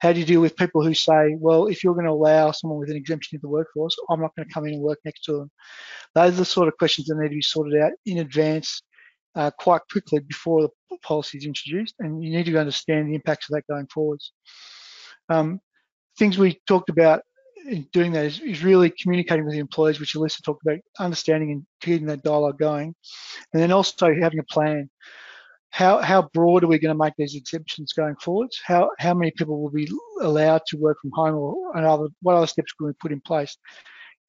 [0.00, 2.78] How do you deal with people who say, well, if you're going to allow someone
[2.78, 5.24] with an exemption in the workforce, I'm not going to come in and work next
[5.24, 5.50] to them?
[6.14, 8.82] Those are the sort of questions that need to be sorted out in advance
[9.34, 11.94] uh, quite quickly before the policy is introduced.
[12.00, 14.32] And you need to understand the impacts of that going forwards.
[15.28, 15.60] Um,
[16.18, 17.22] things we talked about
[17.92, 21.66] doing that is, is really communicating with the employees, which Alyssa talked about, understanding and
[21.80, 22.94] keeping that dialogue going,
[23.52, 24.90] and then also having a plan.
[25.70, 28.60] How, how broad are we going to make these exemptions going forwards?
[28.64, 32.36] How, how many people will be allowed to work from home or and other, what
[32.36, 33.56] other steps can we put in place?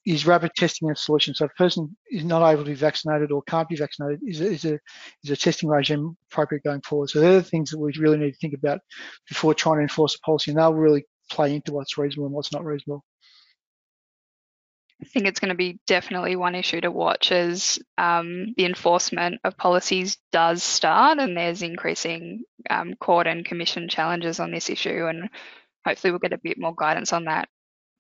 [0.07, 1.35] Is rapid testing a solution?
[1.35, 4.41] So if a person is not able to be vaccinated or can't be vaccinated, is
[4.41, 4.79] a, is a,
[5.23, 7.11] is a testing regime appropriate going forward?
[7.11, 8.79] So they're the things that we really need to think about
[9.29, 12.53] before trying to enforce a policy and they'll really play into what's reasonable and what's
[12.53, 13.03] not reasonable.
[15.01, 19.41] I think it's going to be definitely one issue to watch as um, the enforcement
[19.43, 25.05] of policies does start and there's increasing um, court and commission challenges on this issue
[25.07, 25.29] and
[25.85, 27.49] hopefully we'll get a bit more guidance on that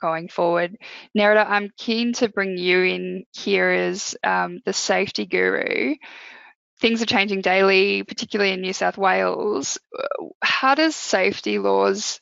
[0.01, 0.77] going forward.
[1.17, 5.95] Nerida, I'm keen to bring you in here as um, the safety guru.
[6.79, 9.77] Things are changing daily, particularly in New South Wales.
[10.41, 12.19] How does safety laws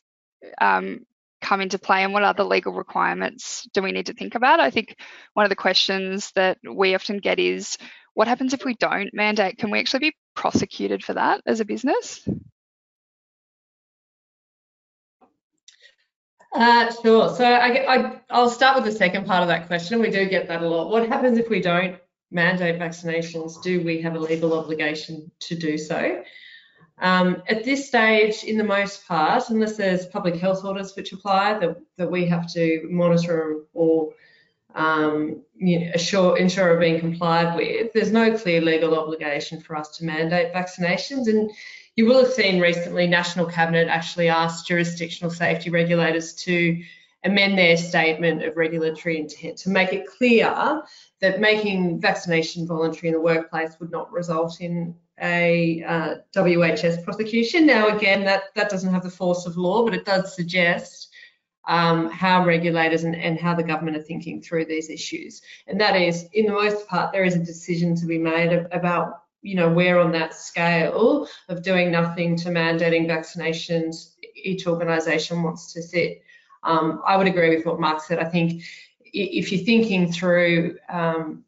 [0.60, 1.06] um,
[1.44, 4.60] come into play and what other legal requirements do we need to think about?
[4.60, 4.96] I think
[5.34, 7.78] one of the questions that we often get is
[8.14, 9.58] what happens if we don't mandate?
[9.58, 12.28] Can we actually be prosecuted for that as a business?
[16.56, 17.36] Uh, sure.
[17.36, 20.00] So I, will start with the second part of that question.
[20.00, 20.90] We do get that a lot.
[20.90, 21.98] What happens if we don't
[22.32, 23.62] mandate vaccinations?
[23.62, 26.24] Do we have a legal obligation to do so?
[27.04, 31.60] Um, at this stage, in the most part, unless there's public health orders which apply
[31.60, 34.14] that, that we have to monitor or
[34.74, 39.76] um, you know, assure, ensure are being complied with, there's no clear legal obligation for
[39.76, 41.28] us to mandate vaccinations.
[41.28, 41.52] And
[41.98, 46.82] you will have seen recently National Cabinet actually asked jurisdictional safety regulators to
[47.26, 50.82] amend their statement of regulatory intent to make it clear
[51.20, 57.66] that making vaccination voluntary in the workplace would not result in a uh, WHS prosecution.
[57.66, 61.10] Now, again, that, that doesn't have the force of law, but it does suggest
[61.66, 65.42] um, how regulators and, and how the government are thinking through these issues.
[65.68, 69.20] And that is, in the most part, there is a decision to be made about
[69.44, 75.74] you know where on that scale of doing nothing to mandating vaccinations each organisation wants
[75.74, 76.24] to sit.
[76.64, 78.20] Um, I would agree with what Mark said.
[78.20, 78.64] I think
[79.02, 81.44] if you're thinking through um,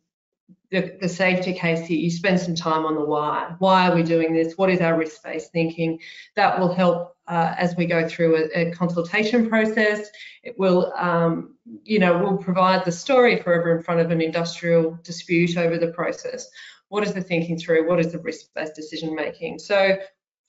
[0.76, 3.56] the, the safety case here, you spend some time on the why.
[3.60, 4.58] Why are we doing this?
[4.58, 6.00] What is our risk-based thinking?
[6.36, 10.10] That will help uh, as we go through a, a consultation process.
[10.44, 15.00] It will, um, you know, will provide the story forever in front of an industrial
[15.04, 16.50] dispute over the process.
[16.90, 17.88] What is the thinking through?
[17.90, 19.60] What is the risk-based decision making?
[19.60, 19.98] So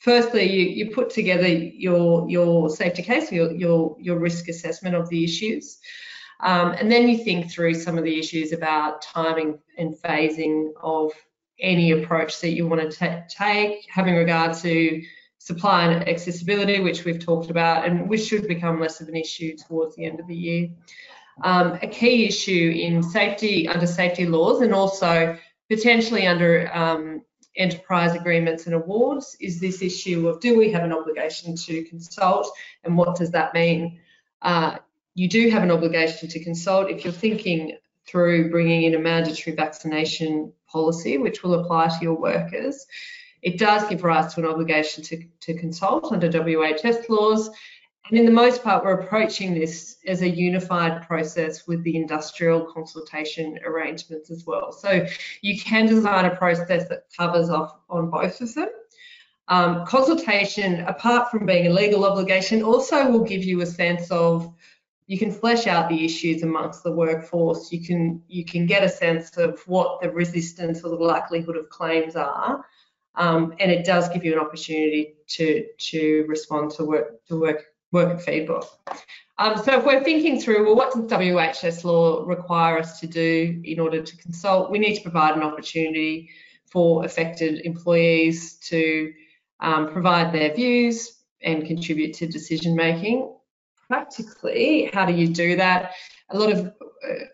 [0.01, 5.09] firstly, you, you put together your, your safety case, your, your, your risk assessment of
[5.09, 5.79] the issues.
[6.41, 11.13] Um, and then you think through some of the issues about timing and phasing of
[11.59, 15.03] any approach that you want to take, having regard to
[15.39, 19.57] supply and accessibility, which we've talked about, and which should become less of an issue
[19.57, 20.69] towards the end of the year.
[21.43, 27.23] Um, a key issue in safety under safety laws and also potentially under um,
[27.57, 32.51] enterprise agreements and awards is this issue of do we have an obligation to consult
[32.85, 34.01] and what does that mean?
[34.43, 34.79] Uh,
[35.17, 39.57] you do have an obligation to consult if you're thinking through bringing in a mandatory
[39.57, 42.87] vaccination policy, which will apply to your workers.
[43.41, 47.49] It does give rise to an obligation to, to consult under WHS laws.
[48.11, 52.67] And in the most part, we're approaching this as a unified process with the industrial
[52.67, 54.71] consultation arrangements as well.
[54.71, 55.07] So
[55.41, 58.69] you can design a process that covers off on both of them.
[59.49, 64.53] Um, consultation, apart from being a legal obligation, also will give you a sense of
[65.07, 67.71] you can flesh out the issues amongst the workforce.
[67.71, 71.71] You can you can get a sense of what the resistance or the likelihood of
[71.71, 72.65] claims are,
[73.15, 77.65] um, and it does give you an opportunity to to respond to work to work
[77.93, 78.65] worker feedback.
[79.39, 83.61] Um, so if we're thinking through, well, what does WHS law require us to do
[83.65, 84.71] in order to consult?
[84.71, 86.31] We need to provide an opportunity
[86.71, 89.13] for affected employees to
[89.61, 93.36] um, provide their views and contribute to decision making
[93.89, 95.93] practically, how do you do that?
[96.31, 96.71] A lot of uh,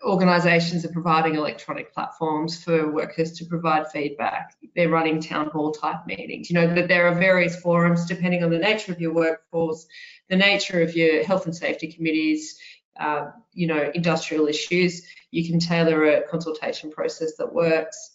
[0.03, 4.55] organisations are providing electronic platforms for workers to provide feedback.
[4.75, 6.49] They're running town hall type meetings.
[6.49, 9.87] You know, that there are various forums depending on the nature of your workforce,
[10.29, 12.57] the nature of your health and safety committees,
[12.99, 15.03] uh, you know, industrial issues.
[15.31, 18.11] You can tailor a consultation process that works.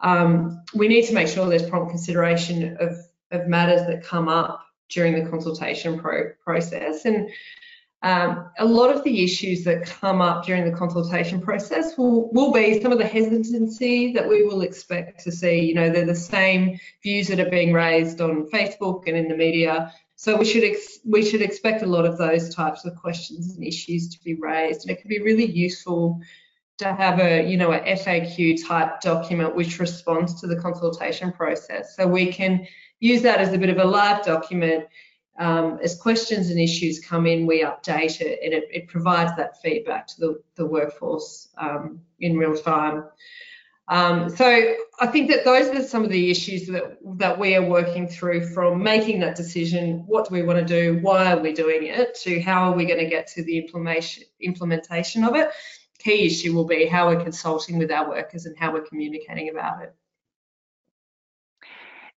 [0.00, 2.96] Um, we need to make sure there's prompt consideration of,
[3.30, 7.04] of matters that come up during the consultation pro process.
[7.04, 7.30] And
[8.02, 12.52] um, a lot of the issues that come up during the consultation process will, will
[12.52, 15.60] be some of the hesitancy that we will expect to see.
[15.60, 19.36] You know, they're the same views that are being raised on Facebook and in the
[19.36, 20.64] media So we should
[21.04, 24.82] we should expect a lot of those types of questions and issues to be raised,
[24.82, 26.20] and it can be really useful
[26.78, 31.94] to have a you know a FAQ type document which responds to the consultation process.
[31.96, 32.66] So we can
[33.00, 34.86] use that as a bit of a live document.
[35.38, 39.60] Um, as questions and issues come in, we update it, and it, it provides that
[39.60, 43.04] feedback to the, the workforce um, in real time.
[43.88, 47.64] Um, so I think that those are some of the issues that, that we are
[47.64, 51.52] working through from making that decision, what do we want to do, why are we
[51.52, 55.50] doing it, to how are we going to get to the implementation, implementation of it.
[55.98, 59.82] Key issue will be how we're consulting with our workers and how we're communicating about
[59.82, 59.94] it.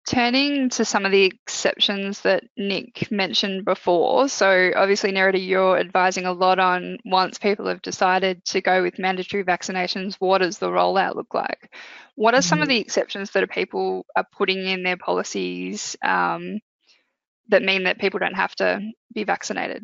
[0.07, 6.27] Turning to some of the exceptions that Nick mentioned before, so obviously, Nerida, you're advising
[6.27, 10.69] a lot on once people have decided to go with mandatory vaccinations, what does the
[10.69, 11.75] rollout look like?
[12.15, 16.61] What are some of the exceptions that people are putting in their policies um,
[17.49, 18.81] that mean that people don't have to
[19.13, 19.83] be vaccinated?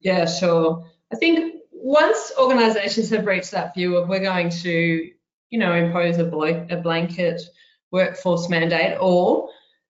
[0.00, 0.84] Yeah, sure.
[1.12, 5.10] I think once organisations have reached that view of we're going to,
[5.50, 7.40] you know, impose a, a blanket
[7.92, 9.48] workforce mandate or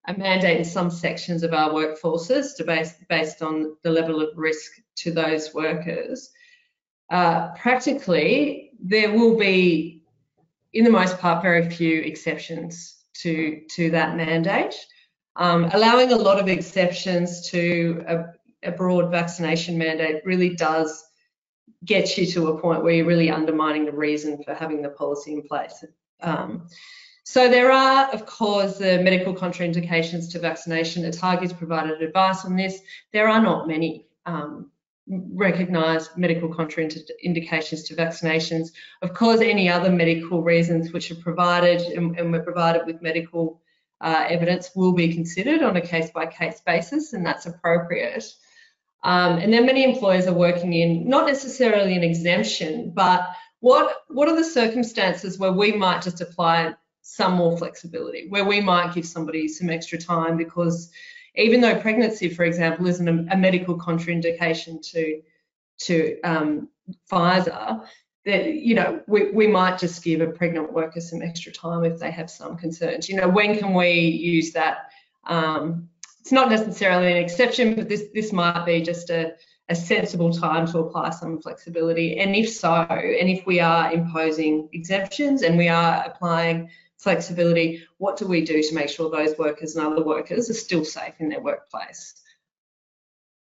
[0.09, 4.37] a mandate in some sections of our workforces to base, based on the level of
[4.37, 6.31] risk to those workers.
[7.11, 10.03] Uh, practically, there will be,
[10.73, 14.75] in the most part, very few exceptions to, to that mandate.
[15.37, 18.25] Um, allowing a lot of exceptions to a,
[18.69, 21.05] a broad vaccination mandate really does
[21.85, 25.33] get you to a point where you're really undermining the reason for having the policy
[25.33, 25.85] in place.
[26.21, 26.67] Um,
[27.25, 31.05] so there are, of course, the medical contraindications to vaccination.
[31.05, 32.81] ATAGI's provided advice on this.
[33.13, 34.71] There are not many um,
[35.07, 38.69] recognised medical contraindications to vaccinations.
[39.03, 43.61] Of course, any other medical reasons which are provided and, and we're provided with medical
[44.01, 48.25] uh, evidence will be considered on a case-by-case -case basis, and that's appropriate.
[49.05, 53.29] Um, and then many employers are working in not necessarily an exemption, but
[53.61, 58.61] what what are the circumstances where we might just apply some more flexibility where we
[58.61, 60.91] might give somebody some extra time because
[61.35, 65.21] even though pregnancy, for example, isn't a, a medical contraindication to
[65.79, 66.69] to um,
[67.11, 67.85] Pfizer,
[68.25, 71.99] that you know we, we might just give a pregnant worker some extra time if
[71.99, 73.09] they have some concerns.
[73.09, 74.91] You know, when can we use that?
[75.27, 75.89] Um,
[76.21, 79.35] it's not necessarily an exception, but this this might be just a
[79.69, 82.19] a sensible time to apply some flexibility.
[82.19, 86.69] And if so, and if we are imposing exemptions and we are applying
[87.03, 90.85] flexibility, what do we do to make sure those workers and other workers are still
[90.85, 92.15] safe in their workplace?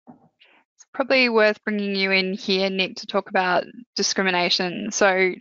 [0.09, 4.91] It's probably worth bringing you in here, Nick, to talk about discrimination.
[4.91, 5.33] So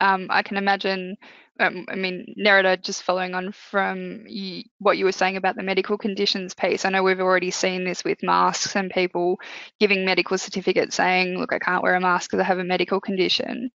[0.00, 1.16] um, I can imagine,
[1.58, 5.62] um, I mean, Nerida, just following on from you, what you were saying about the
[5.62, 9.40] medical conditions piece, I know we've already seen this with masks and people
[9.80, 13.00] giving medical certificates saying, look, I can't wear a mask because I have a medical
[13.00, 13.70] condition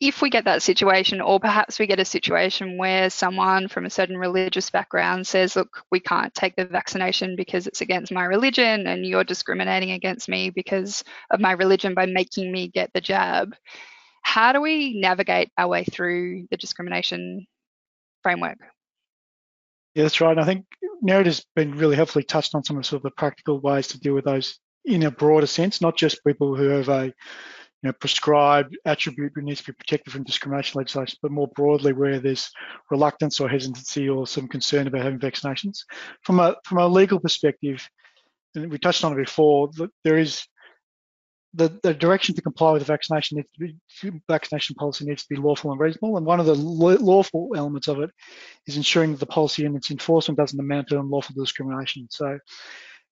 [0.00, 3.90] if we get that situation, or perhaps we get a situation where someone from a
[3.90, 8.86] certain religious background says, Look, we can't take the vaccination because it's against my religion,
[8.86, 13.54] and you're discriminating against me because of my religion by making me get the jab.
[14.22, 17.46] How do we navigate our way through the discrimination
[18.22, 18.58] framework?
[19.94, 20.38] Yeah, that's right.
[20.38, 20.64] I think
[21.02, 24.14] Nerida's been really helpfully touched on some of, sort of the practical ways to deal
[24.14, 27.12] with those in a broader sense, not just people who have a
[27.82, 31.92] you know, prescribed attribute that needs to be protected from discrimination legislation, but more broadly
[31.92, 32.50] where there's
[32.90, 35.78] reluctance or hesitancy or some concern about having vaccinations.
[36.22, 37.88] From a from a legal perspective,
[38.54, 39.70] and we touched on it before,
[40.04, 40.44] there is
[41.54, 45.34] the, the direction to comply with the vaccination needs to be vaccination policy needs to
[45.34, 46.16] be lawful and reasonable.
[46.16, 48.10] And one of the lawful elements of it
[48.66, 52.06] is ensuring that the policy and its enforcement doesn't amount to unlawful discrimination.
[52.10, 52.38] So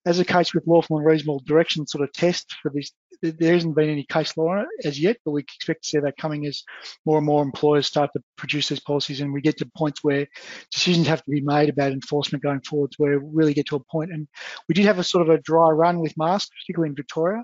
[0.09, 2.91] as a case with lawful and reasonable direction sort of test for this
[3.21, 6.45] there hasn't been any case law as yet, but we expect to see that coming
[6.45, 6.63] as
[7.05, 10.25] more and more employers start to produce these policies and we get to points where
[10.71, 13.83] decisions have to be made about enforcement going forwards where we really get to a
[13.91, 14.11] point.
[14.11, 14.27] And
[14.69, 17.43] we did have a sort of a dry run with masks, particularly in Victoria,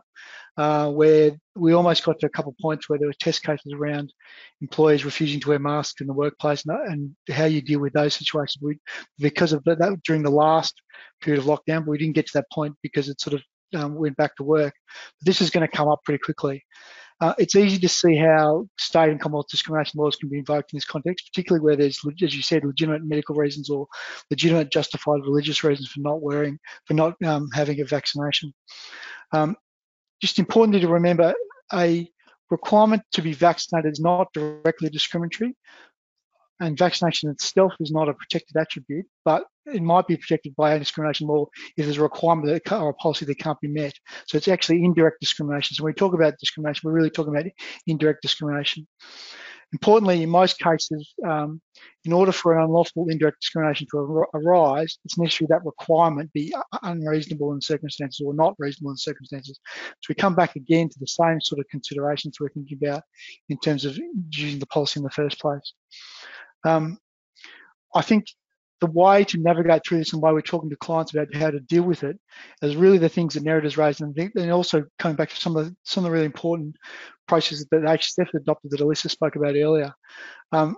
[0.57, 3.73] uh, where we almost got to a couple of points where there were test cases
[3.73, 4.13] around
[4.61, 8.15] employees refusing to wear masks in the workplace and, and how you deal with those
[8.15, 8.61] situations.
[8.61, 8.79] We,
[9.19, 10.81] because of that, during the last
[11.21, 13.43] period of lockdown, but we didn't get to that point because it sort of
[13.75, 14.73] um, went back to work.
[15.21, 16.63] This is going to come up pretty quickly.
[17.21, 20.77] Uh, it's easy to see how state and commonwealth discrimination laws can be invoked in
[20.77, 23.87] this context, particularly where there's, as you said, legitimate medical reasons or
[24.29, 28.53] legitimate justified religious reasons for not wearing, for not um, having a vaccination.
[29.31, 29.55] Um,
[30.21, 31.33] just importantly to remember,
[31.73, 32.07] a
[32.49, 35.55] requirement to be vaccinated is not directly discriminatory.
[36.61, 41.27] and vaccination itself is not a protected attribute, but it might be protected by discrimination
[41.27, 41.45] law
[41.77, 43.93] if there's a requirement or a policy that can't be met.
[44.27, 45.75] So it's actually indirect discrimination.
[45.75, 47.51] So when we talk about discrimination, we're really talking about
[47.87, 48.87] indirect discrimination.
[49.73, 51.59] Importantly, in most cases, um,
[52.05, 56.53] in order for an unlawful indirect discrimination to arise, it's necessary that requirement be
[56.83, 59.59] unreasonable in circumstances or not reasonable in circumstances.
[59.75, 63.03] So we come back again to the same sort of considerations we're thinking about
[63.49, 63.99] in terms of
[64.29, 65.73] using the policy in the first place.
[66.63, 66.99] Um,
[67.93, 68.27] I think
[68.81, 71.59] the way to navigate through this and why we're talking to clients about how to
[71.59, 72.19] deal with it
[72.61, 75.75] is really the things that Nerida's raised and, also coming back to some of the,
[75.83, 76.75] some of the really important
[77.27, 79.93] processes that HSF adopted that Alyssa spoke about earlier.
[80.51, 80.75] Um,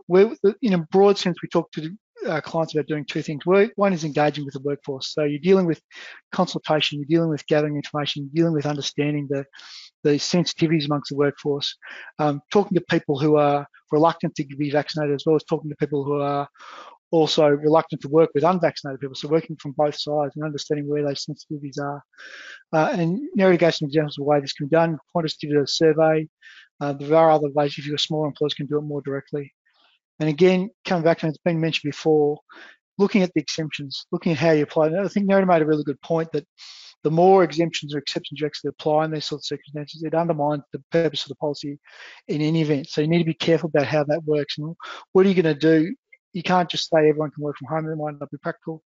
[0.61, 1.91] in a broad sense, we talk to
[2.25, 3.43] uh, clients about doing two things.
[3.45, 5.13] One is engaging with the workforce.
[5.13, 5.81] So you're dealing with
[6.31, 9.45] consultation, you're dealing with gathering information, you're dealing with understanding the,
[10.03, 11.75] the sensitivities amongst the workforce,
[12.19, 15.75] um, talking to people who are reluctant to be vaccinated as well as talking to
[15.75, 16.47] people who are
[17.11, 19.15] also reluctant to work with unvaccinated people.
[19.15, 22.03] So working from both sides and understanding where those sensitivities are.
[22.73, 24.97] Uh, and Nerida gave some examples of the way this can be done.
[25.15, 26.27] Qantas did a survey.
[26.79, 29.53] Uh, there are other ways if you're small employers can do it more directly.
[30.19, 32.39] And again, coming back to it's been mentioned before,
[32.97, 34.87] looking at the exemptions, looking at how you apply.
[34.87, 36.45] And I think Nerida made a really good point that
[37.03, 40.63] the more exemptions or exceptions you actually apply in these sorts of circumstances, it undermines
[40.73, 41.79] the purpose of the policy
[42.27, 42.87] in any event.
[42.89, 44.57] So you need to be careful about how that works.
[44.57, 44.75] And
[45.13, 45.95] what are you going to do
[46.37, 47.91] you can't just say everyone can work from home.
[47.91, 48.83] It might not be practical.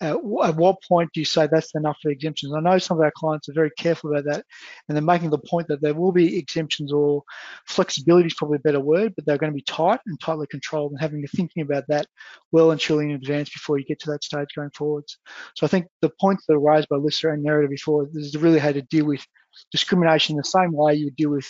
[0.00, 2.52] Uh, at what point do you say that's enough for exemptions?
[2.52, 4.44] I know some of our clients are very careful about that,
[4.88, 7.22] and they're making the point that there will be exemptions or
[7.66, 10.90] flexibility is probably a better word, but they're going to be tight and tightly controlled,
[10.90, 12.06] and having to thinking about that
[12.50, 15.18] well and truly in advance before you get to that stage going forwards.
[15.54, 18.58] So I think the points that are raised by Lissa and Nerida before is really
[18.58, 19.24] how to deal with
[19.70, 21.48] discrimination the same way you deal with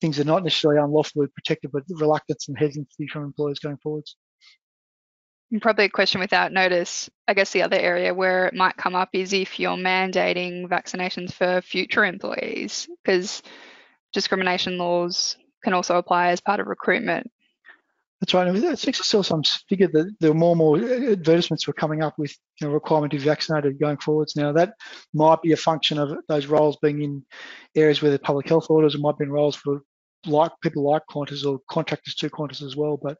[0.00, 4.14] things that are not necessarily unlawfully protected, but reluctance and hesitancy from employers going forwards
[5.60, 7.08] probably a question without notice.
[7.28, 11.32] I guess the other area where it might come up is if you're mandating vaccinations
[11.32, 13.42] for future employees, because
[14.12, 17.30] discrimination laws can also apply as part of recruitment.
[18.20, 18.48] That's right.
[18.48, 20.76] I think still some figure that there were more and more
[21.12, 24.36] advertisements were coming up with you know, requirement to be vaccinated going forwards.
[24.36, 24.72] Now that
[25.12, 27.22] might be a function of those roles being in
[27.74, 29.82] areas where the public health orders, it might be in roles for
[30.26, 32.98] like people like Qantas or contractors to Qantas as well.
[33.00, 33.18] But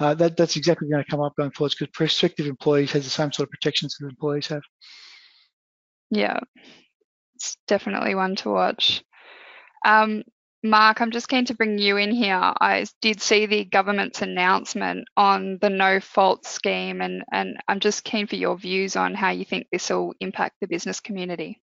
[0.00, 3.10] uh, that, that's exactly going to come up going forward because prospective employees has the
[3.10, 4.62] same sort of protections that employees have.
[6.10, 6.40] Yeah,
[7.34, 9.02] it's definitely one to watch.
[9.84, 10.22] Um,
[10.64, 12.36] Mark, I'm just keen to bring you in here.
[12.38, 18.04] I did see the government's announcement on the no fault scheme, and, and I'm just
[18.04, 21.60] keen for your views on how you think this will impact the business community.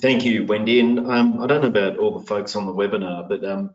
[0.00, 0.80] Thank you, Wendy.
[0.80, 3.70] And um, I don't know about all the folks on the webinar, but um,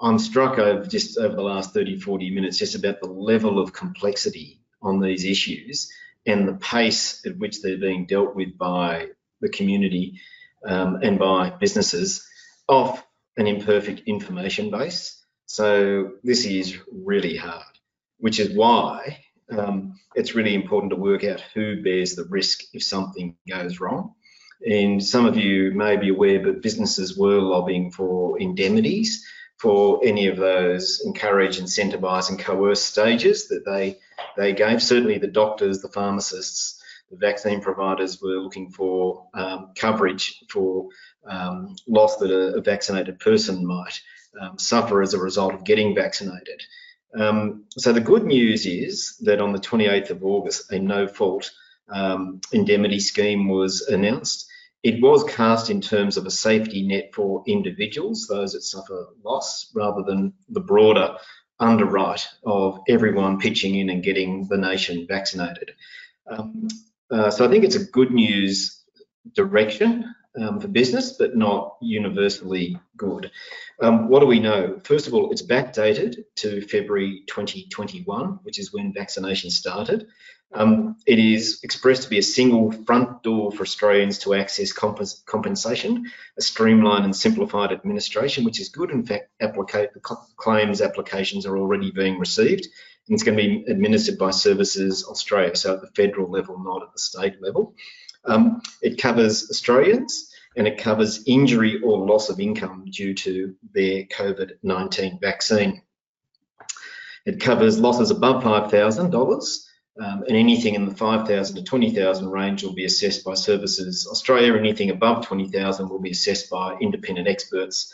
[0.00, 3.72] I'm struck over just over the last 30, 40 minutes just about the level of
[3.72, 5.90] complexity on these issues
[6.26, 9.08] and the pace at which they're being dealt with by
[9.40, 10.20] the community
[10.64, 12.28] um, and by businesses
[12.68, 13.04] off
[13.36, 15.24] an imperfect information base.
[15.46, 17.78] So this is really hard,
[18.18, 19.18] which is why
[19.50, 24.14] um, it's really important to work out who bears the risk if something goes wrong.
[24.64, 29.24] And some of you may be aware, but businesses were lobbying for indemnities
[29.58, 33.98] for any of those encourage, incentivise and coerce stages that they,
[34.36, 34.82] they gave.
[34.82, 36.82] Certainly the doctors, the pharmacists,
[37.12, 40.88] the vaccine providers were looking for um, coverage for
[41.28, 44.00] um, loss that a, a, vaccinated person might
[44.40, 46.60] um, suffer as a result of getting vaccinated.
[47.16, 51.50] Um, so the good news is that on the 28th of August, a no-fault
[51.92, 54.48] um, indemnity scheme was announced.
[54.82, 59.70] It was cast in terms of a safety net for individuals, those that suffer loss,
[59.74, 61.16] rather than the broader
[61.60, 65.72] underwrite of everyone pitching in and getting the nation vaccinated.
[66.26, 66.68] Um,
[67.10, 68.82] uh, so I think it's a good news
[69.34, 73.30] direction um, for business, but not universally good.
[73.80, 74.80] Um, what do we know?
[74.82, 80.08] First of all, it's backdated to February 2021, which is when vaccination started.
[80.54, 85.00] Um, it is expressed to be a single front door for Australians to access comp
[85.24, 88.90] compensation, a streamlined and simplified administration, which is good.
[88.90, 89.30] In fact,
[90.36, 92.66] claims applications are already being received,
[93.08, 96.82] and it's going to be administered by Services Australia, so at the federal level, not
[96.82, 97.74] at the state level.
[98.24, 104.04] Um, it covers Australians and it covers injury or loss of income due to their
[104.04, 105.82] COVID-19 vaccine.
[107.24, 109.66] It covers losses above $5,000
[110.00, 114.54] um, and anything in the 5,000 to 20,000 range will be assessed by Services Australia.
[114.54, 117.92] Anything above 20,000 will be assessed by independent experts,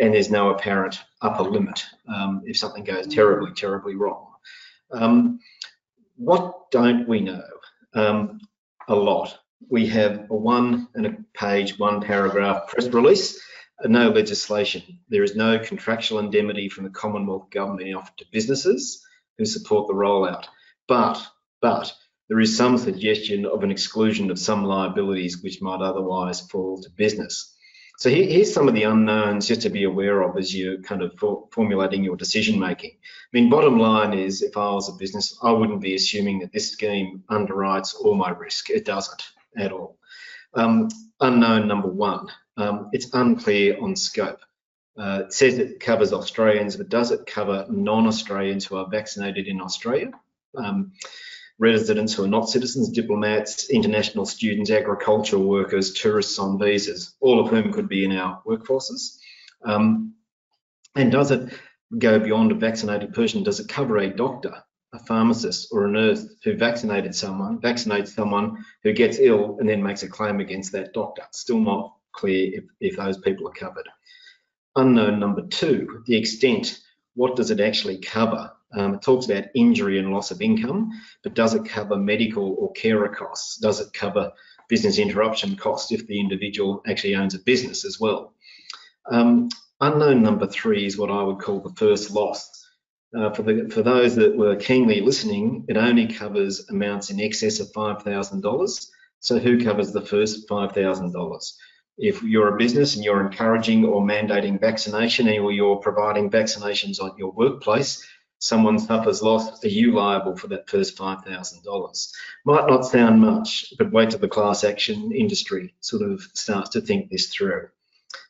[0.00, 4.26] and there's no apparent upper limit um, if something goes terribly, terribly wrong.
[4.92, 5.40] Um,
[6.16, 7.44] what don't we know?
[7.94, 8.40] Um,
[8.88, 9.38] a lot.
[9.68, 13.40] We have a one and a page, one paragraph press release,
[13.84, 14.82] no legislation.
[15.08, 19.04] There is no contractual indemnity from the Commonwealth Government offered to businesses
[19.38, 20.44] who support the rollout.
[20.88, 21.26] But,
[21.60, 21.92] but
[22.28, 26.90] there is some suggestion of an exclusion of some liabilities which might otherwise fall to
[26.90, 27.56] business.
[27.98, 31.02] So here, here's some of the unknowns just to be aware of as you're kind
[31.02, 32.90] of for, formulating your decision making.
[32.92, 36.52] I mean, bottom line is if I was a business, I wouldn't be assuming that
[36.52, 38.68] this scheme underwrites all my risk.
[38.68, 39.22] It doesn't
[39.56, 39.98] at all.
[40.52, 40.88] Um,
[41.20, 42.28] unknown number one,
[42.58, 44.40] um, it's unclear on scope.
[44.98, 49.60] Uh, it says it covers Australians, but does it cover non-Australians who are vaccinated in
[49.60, 50.10] Australia?
[50.56, 50.92] Um,
[51.58, 57.48] residents who are not citizens, diplomats, international students, agricultural workers, tourists on visas, all of
[57.48, 59.18] whom could be in our workforces.
[59.64, 60.14] Um,
[60.94, 61.52] and does it
[61.98, 63.42] go beyond a vaccinated person?
[63.42, 64.54] Does it cover a doctor,
[64.92, 69.82] a pharmacist or a nurse who vaccinated someone, vaccinates someone who gets ill and then
[69.82, 71.22] makes a claim against that doctor?
[71.32, 73.88] Still not clear if, if those people are covered.
[74.74, 76.80] Unknown number two, the extent,
[77.14, 78.52] what does it actually cover?
[78.76, 80.90] Um, it talks about injury and loss of income,
[81.22, 83.56] but does it cover medical or carer costs?
[83.56, 84.32] Does it cover
[84.68, 88.34] business interruption costs if the individual actually owns a business as well?
[89.10, 89.48] Um,
[89.80, 92.50] unknown number three is what I would call the first loss.
[93.16, 97.60] Uh, for, the, for those that were keenly listening, it only covers amounts in excess
[97.60, 98.86] of $5,000.
[99.20, 101.52] So who covers the first $5,000?
[101.98, 107.16] If you're a business and you're encouraging or mandating vaccination or you're providing vaccinations at
[107.16, 108.06] your workplace,
[108.38, 112.12] someone suffers loss, are you liable for that first $5,000?
[112.44, 116.80] Might not sound much, but wait till the class action industry sort of starts to
[116.80, 117.68] think this through.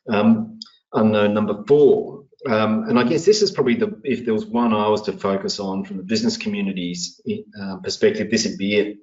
[0.09, 0.59] Um,
[0.93, 4.73] unknown number four, um, and I guess this is probably the, if there was one
[4.73, 7.19] I was to focus on from the business community's
[7.59, 8.97] uh, perspective, this would be it.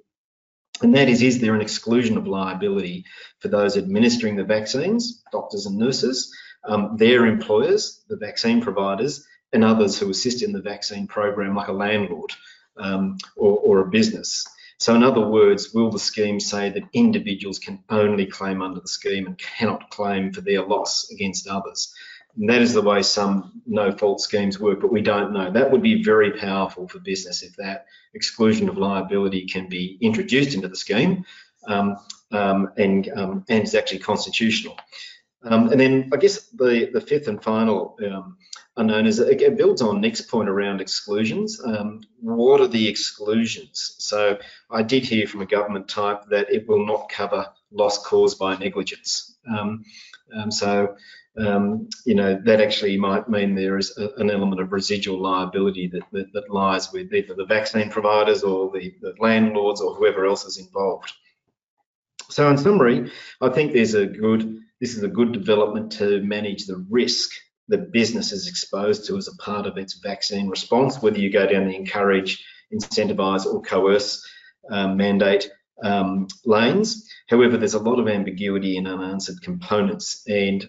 [0.81, 3.05] And that is, is there an exclusion of liability
[3.39, 6.33] for those administering the vaccines, doctors and nurses,
[6.65, 9.25] um, their employers, the vaccine providers,
[9.55, 12.31] and others who assist in the vaccine program, like a landlord
[12.77, 14.45] um, or, or a business.
[14.77, 18.87] So in other words, will the scheme say that individuals can only claim under the
[18.87, 21.93] scheme and cannot claim for their loss against others?
[22.35, 25.49] And that is the way some no-fault schemes work, but we don't know.
[25.49, 30.53] That would be very powerful for business if that exclusion of liability can be introduced
[30.53, 31.23] into the scheme
[31.67, 31.97] um,
[32.31, 34.77] um, and, um, and is actually constitutional.
[35.45, 38.37] Um, and then I guess the, the fifth and final um,
[38.77, 41.61] unknown is it builds on next point around exclusions.
[41.63, 43.95] Um, what are the exclusions?
[43.99, 44.37] So
[44.71, 48.57] I did hear from a government type that it will not cover loss caused by
[48.57, 49.37] negligence.
[50.49, 50.95] so
[51.37, 55.87] um, you know, that actually might mean there is a, an element of residual liability
[55.87, 60.25] that, that, that, lies with either the vaccine providers or the, the, landlords or whoever
[60.25, 61.11] else is involved.
[62.29, 66.65] So in summary, I think there's a good, this is a good development to manage
[66.65, 67.31] the risk
[67.67, 71.47] that business is exposed to as a part of its vaccine response, whether you go
[71.47, 74.25] down the encourage, incentivize or coerce
[74.69, 75.49] um, mandate
[75.83, 77.09] um, lanes.
[77.27, 80.67] However, there's a lot of ambiguity and unanswered components, and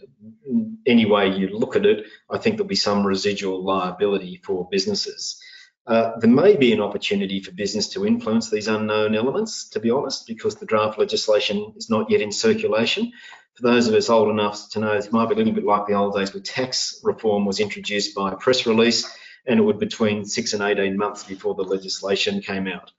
[0.87, 5.41] any way you look at it, I think there'll be some residual liability for businesses.
[5.87, 9.91] Uh, there may be an opportunity for business to influence these unknown elements, to be
[9.91, 13.13] honest, because the draft legislation is not yet in circulation.
[13.57, 15.87] For those of us old enough to know, it might be a little bit like
[15.87, 19.11] the old days where tax reform was introduced by press release,
[19.47, 22.93] and it would between six and 18 months before the legislation came out.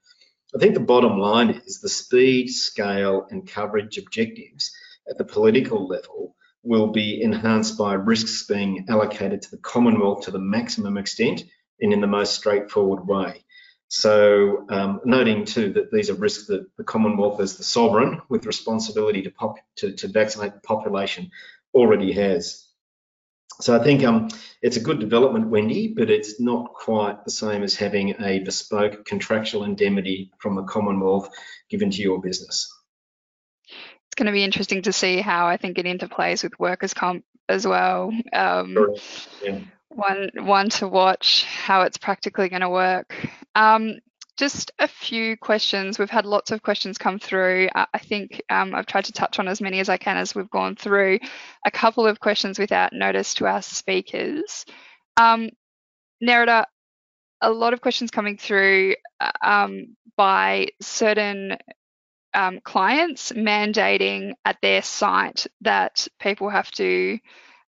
[0.52, 4.72] I think the bottom line is the speed, scale and coverage objectives
[5.08, 6.34] at the political level
[6.64, 11.44] will be enhanced by risks being allocated to the Commonwealth to the maximum extent
[11.80, 13.44] and in the most straightforward way.
[13.88, 18.44] So um, noting too that these are risks that the Commonwealth as the sovereign with
[18.44, 19.32] responsibility to,
[19.76, 21.30] to, to vaccinate the population
[21.74, 22.66] already has.
[23.60, 24.28] So I think um,
[24.62, 29.04] it's a good development, Wendy, but it's not quite the same as having a bespoke
[29.04, 31.30] contractual indemnity from the Commonwealth
[31.68, 32.72] given to your business.
[33.64, 37.24] It's going to be interesting to see how I think it interplays with workers' comp
[37.48, 38.12] as well.
[38.32, 38.94] Um, sure.
[39.42, 39.58] yeah.
[39.90, 43.14] One, one to watch how it's practically going to work.
[43.54, 43.98] Um,
[44.38, 45.98] just a few questions.
[45.98, 47.68] We've had lots of questions come through.
[47.74, 50.48] I think um, I've tried to touch on as many as I can as we've
[50.48, 51.18] gone through.
[51.66, 54.64] A couple of questions without notice to our speakers.
[55.16, 55.50] Um,
[56.22, 56.66] Nerida,
[57.40, 61.56] a lot of questions coming through uh, um, by certain
[62.32, 67.18] um, clients mandating at their site that people have to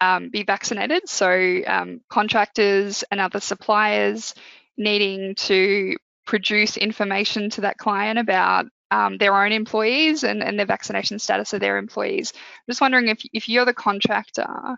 [0.03, 1.09] um, be vaccinated.
[1.09, 4.35] So um, contractors and other suppliers
[4.77, 5.97] needing to
[6.27, 11.53] produce information to that client about um, their own employees and, and their vaccination status
[11.53, 12.33] of their employees.
[12.35, 14.77] I'm just wondering if, if you're the contractor,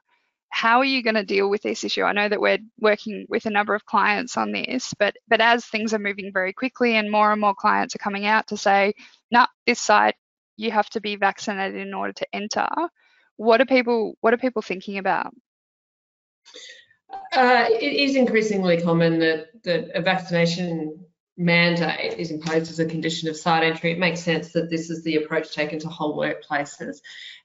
[0.50, 2.02] how are you going to deal with this issue?
[2.02, 5.64] I know that we're working with a number of clients on this, but but as
[5.64, 8.92] things are moving very quickly and more and more clients are coming out to say,
[9.32, 10.14] no, nah, this site
[10.56, 12.68] you have to be vaccinated in order to enter.
[13.36, 15.34] What are people what are people thinking about?
[17.32, 21.04] Uh, it is increasingly common that that a vaccination
[21.36, 25.02] mandate is imposed as a condition of site entry, it makes sense that this is
[25.02, 26.98] the approach taken to whole workplaces.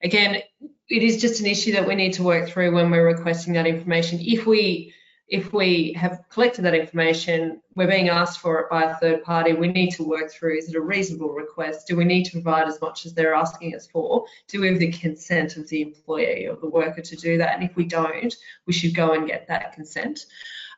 [0.03, 0.41] Again,
[0.89, 3.65] it is just an issue that we need to work through when we're requesting that
[3.65, 4.19] information.
[4.21, 4.93] If we
[5.30, 9.53] if we have collected that information, we're being asked for it by a third party,
[9.53, 11.88] we need to work through, is it a reasonable request?
[11.88, 14.25] Do we need to provide as much as they're asking us for?
[14.47, 17.55] Do we have the consent of the employee or the worker to do that?
[17.55, 20.25] And if we don't, we should go and get that consent.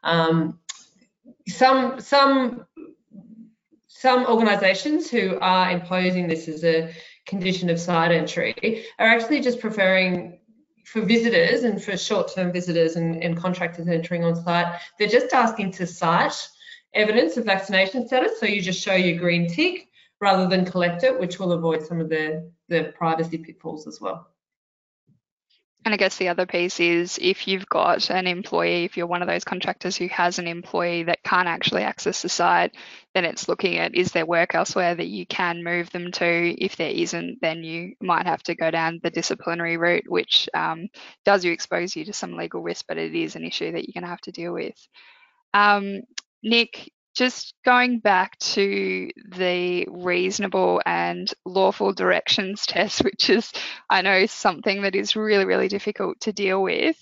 [0.04, 0.60] Um,
[1.48, 2.66] some, some
[4.02, 6.92] some organisations who are imposing this as a
[7.28, 10.40] condition of site entry are actually just preferring
[10.86, 15.72] for visitors and for short-term visitors and, and, contractors entering on site, they're just asking
[15.74, 16.48] to cite
[16.94, 18.40] evidence of vaccination status.
[18.40, 22.00] So you just show your green tick rather than collect it, which will avoid some
[22.00, 24.31] of the, the privacy pitfalls as well.
[25.84, 29.24] And I guess the other piece is if you've got an employee, if you're one
[29.24, 32.76] of those contractors who has an employee that can't actually access the site,
[33.16, 36.64] then it's looking at is there work elsewhere that you can move them to?
[36.64, 40.88] If there isn't, then you might have to go down the disciplinary route, which um,
[41.26, 44.00] does you expose you to some legal risk, but it is an issue that you're
[44.00, 44.76] going to have to deal with.
[45.52, 46.02] Um,
[46.44, 53.52] Nick, just going back to the reasonable and lawful directions test, which is,
[53.90, 56.98] I know, something that is really, really difficult to deal with.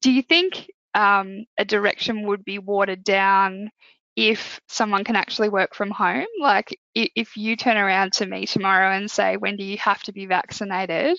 [0.00, 3.70] Do you think um, a direction would be watered down
[4.16, 6.26] if someone can actually work from home?
[6.40, 10.26] Like, if you turn around to me tomorrow and say, Wendy, you have to be
[10.26, 11.18] vaccinated,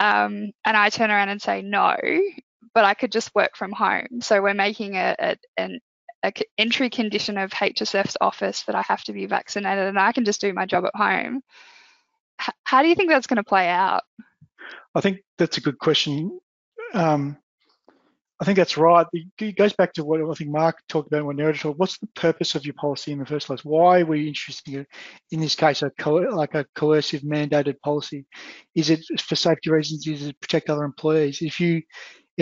[0.00, 1.96] um, and I turn around and say no,
[2.74, 4.20] but I could just work from home.
[4.20, 5.78] So we're making a, a, an
[6.24, 10.24] a entry condition of HSF's office that I have to be vaccinated and I can
[10.24, 11.42] just do my job at home.
[12.40, 14.02] H how do you think that's going to play out?
[14.94, 16.38] I think that's a good question.
[16.94, 17.38] Um,
[18.42, 19.06] I think that's right.
[19.12, 21.78] It goes back to what I think Mark talked about when Nerida talked.
[21.78, 23.64] What's the purpose of your policy in the first place?
[23.64, 24.84] Why are we introducing,
[25.30, 28.26] in this case, a like a coercive mandated policy?
[28.74, 30.08] Is it for safety reasons?
[30.08, 31.40] Is it to protect other employees?
[31.40, 31.82] If you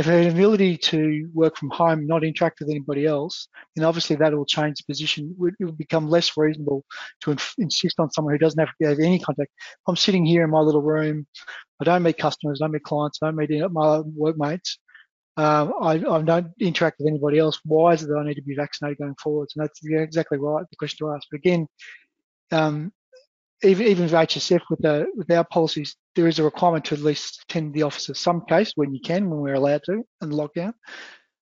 [0.00, 4.16] if have an ability to work from home, not interact with anybody else, then obviously
[4.16, 5.36] that will change the position.
[5.38, 6.84] It will become less reasonable
[7.20, 9.52] to insist on someone who doesn't have have any contact.
[9.86, 11.26] I'm sitting here in my little room,
[11.80, 14.78] I don't meet customers, I don't meet clients, I don't meet my workmates.
[15.36, 17.60] Um, I, I, don't interact with anybody else.
[17.64, 19.54] Why is it that I need to be vaccinated going forwards?
[19.54, 21.26] And that's exactly right, the question to ask.
[21.30, 21.66] But again,
[22.50, 22.92] um,
[23.62, 27.00] even, even with HSF, with, the, with our policies, there is a requirement to at
[27.00, 30.30] least attend the office in some case when you can, when we're allowed to, in
[30.30, 30.72] lockdown.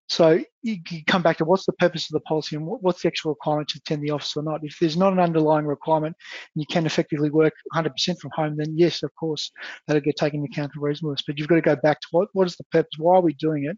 [0.08, 3.02] So you, you come back to what's the purpose of the policy and what, what's
[3.02, 4.60] the actual requirement to attend the office or not.
[4.62, 6.16] If there's not an underlying requirement
[6.54, 9.50] and you can effectively work 100% from home, then yes, of course,
[9.86, 11.24] that'll get taken into account for reasonableness.
[11.26, 13.34] But you've got to go back to what, what is the purpose, why are we
[13.34, 13.76] doing it,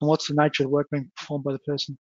[0.00, 1.98] and what's the nature of the work being performed by the person.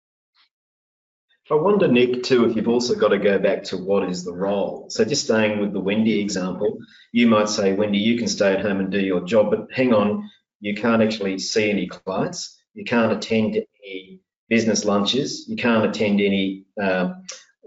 [1.52, 4.34] I wonder, Nick, too, if you've also got to go back to what is the
[4.34, 4.86] role.
[4.90, 6.78] So just staying with the Wendy example,
[7.12, 9.92] you might say, Wendy, you can stay at home and do your job, but hang
[9.92, 10.30] on,
[10.60, 16.22] you can't actually see any clients, you can't attend any business lunches, you can't attend
[16.22, 17.14] any uh,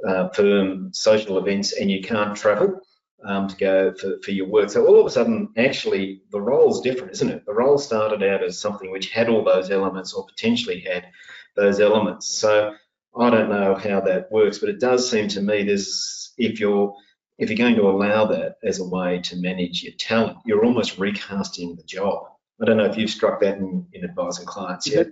[0.07, 2.81] uh, firm social events, and you can't travel
[3.25, 4.71] um, to go for, for your work.
[4.71, 7.47] So all of a sudden, actually, the role's different, isn't it?
[7.47, 11.09] The role started out as something which had all those elements or potentially had
[11.57, 12.29] those elements.
[12.29, 12.75] So
[13.19, 16.95] I don't know how that works, but it does seem to me there's if you're
[17.39, 20.99] if you're going to allow that as a way to manage your talent, you're almost
[20.99, 22.27] recasting the job.
[22.61, 25.09] I don't know if you've struck that in, in advising clients yet.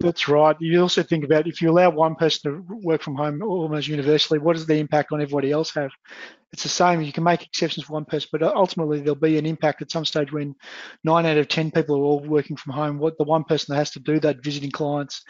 [0.00, 0.56] That's right.
[0.60, 4.38] You also think about if you allow one person to work from home almost universally,
[4.38, 5.90] what does the impact on everybody else have?
[6.52, 7.02] It's the same.
[7.02, 10.04] You can make exceptions for one person, but ultimately there'll be an impact at some
[10.04, 10.54] stage when
[11.02, 12.98] nine out of 10 people are all working from home.
[12.98, 15.24] What the one person that has to do that, visiting clients,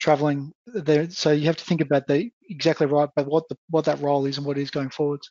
[0.00, 1.08] traveling there.
[1.10, 4.26] So you have to think about the exactly right, but what the what that role
[4.26, 5.30] is and what it is going forwards.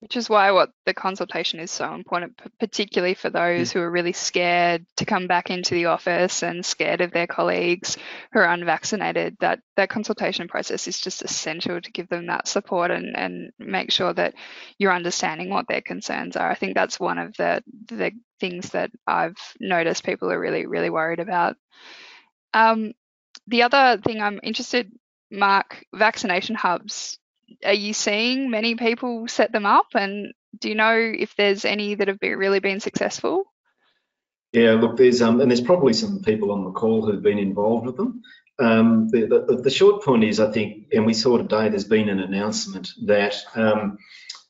[0.00, 4.12] Which is why what the consultation is so important, particularly for those who are really
[4.12, 7.96] scared to come back into the office and scared of their colleagues
[8.32, 9.36] who are unvaccinated.
[9.40, 13.90] That that consultation process is just essential to give them that support and, and make
[13.90, 14.34] sure that
[14.78, 16.48] you're understanding what their concerns are.
[16.48, 20.90] I think that's one of the the things that I've noticed people are really really
[20.90, 21.56] worried about.
[22.54, 22.92] Um,
[23.48, 24.92] the other thing I'm interested
[25.30, 27.18] Mark, vaccination hubs.
[27.64, 31.94] Are you seeing many people set them up, and do you know if there's any
[31.94, 33.44] that have been, really been successful?
[34.52, 37.86] Yeah, look, there's um, and there's probably some people on the call who've been involved
[37.86, 38.22] with them.
[38.60, 42.08] Um, the, the, the, short point is, I think, and we saw today, there's been
[42.08, 43.98] an announcement that, um,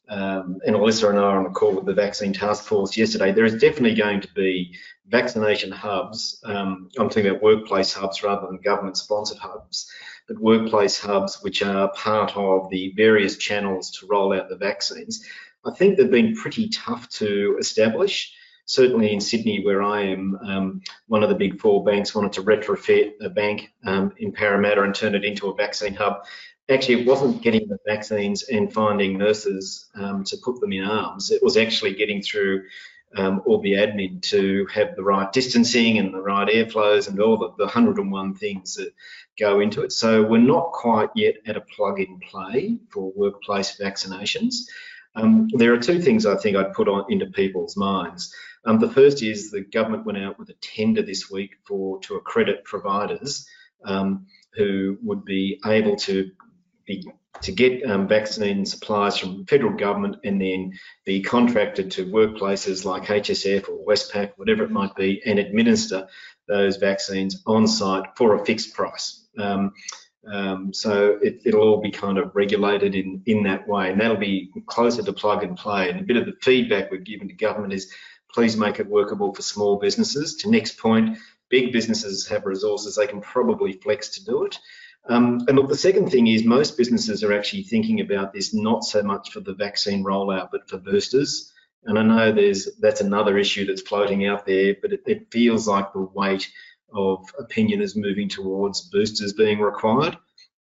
[0.09, 3.33] um, and Alyssa and I are on a call with the vaccine task force yesterday.
[3.33, 6.41] There is definitely going to be vaccination hubs.
[6.45, 9.91] Um, I'm talking about workplace hubs rather than government-sponsored hubs,
[10.27, 15.25] but workplace hubs which are part of the various channels to roll out the vaccines.
[15.65, 18.35] I think they've been pretty tough to establish
[18.69, 22.43] certainly in Sydney, where I am, um, one of the big four banks wanted to
[22.43, 26.25] retrofit a bank um, in Parramatta and turn it into a vaccine hub.
[26.71, 31.31] Actually, it wasn't getting the vaccines and finding nurses um, to put them in arms.
[31.31, 32.65] It was actually getting through
[33.17, 37.39] um, all the admin to have the right distancing and the right airflows and all
[37.39, 38.93] the, the 101 things that
[39.39, 39.93] go into it.
[39.93, 44.65] So we're not quite yet at a plug and play for workplace vaccinations.
[45.15, 48.35] Um, there are two things I think I'd put on into people's minds.
[48.65, 52.17] Um, the first is the government went out with a tender this week for to
[52.17, 53.49] accredit providers
[53.85, 56.31] um, who would be able to
[57.43, 60.73] to get um, vaccine supplies from federal government and then
[61.05, 66.09] be contracted to workplaces like HSF or Westpac, whatever it might be, and administer
[66.49, 69.27] those vaccines on site for a fixed price.
[69.39, 69.73] Um,
[70.27, 74.17] um, so it, will all be kind of regulated in, in that way, and that'll
[74.17, 75.89] be closer to plug and play.
[75.89, 77.93] And a bit of the feedback we've given to government is
[78.35, 80.37] please make it workable for small businesses.
[80.37, 81.19] To next point,
[81.49, 84.59] big businesses have resources, they can probably flex to do it.
[85.09, 88.85] Um, and look, the second thing is most businesses are actually thinking about this not
[88.85, 91.53] so much for the vaccine rollout, but for boosters.
[91.85, 95.67] And I know there's that's another issue that's floating out there, but it, it feels
[95.67, 96.51] like the weight
[96.93, 100.17] of opinion is moving towards boosters being required.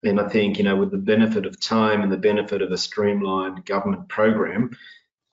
[0.03, 2.77] And I think, you know, with the benefit of time and the benefit of a
[2.77, 4.71] streamlined government program,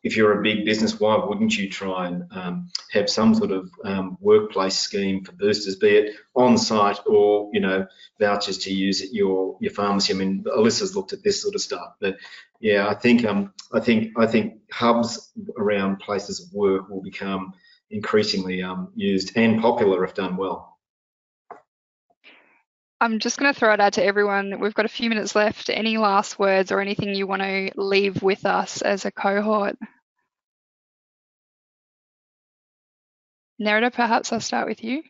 [0.06, 3.68] if you're a big business, why wouldn't you try and um, have some sort of
[3.84, 7.84] um, workplace scheme for boosters, be it on site or you know
[8.20, 10.14] vouchers to use at your your pharmacy?
[10.14, 12.18] I mean, Alyssa's looked at this sort of stuff, but
[12.60, 17.52] yeah, I think um, I think I think hubs around places of work will become
[17.90, 20.78] increasingly um, used and popular if done well.
[23.00, 24.60] I'm just going to throw it out to everyone.
[24.60, 25.68] We've got a few minutes left.
[25.68, 29.76] Any last words or anything you want to leave with us as a cohort?
[33.60, 35.02] Nerida, perhaps I'll start with you.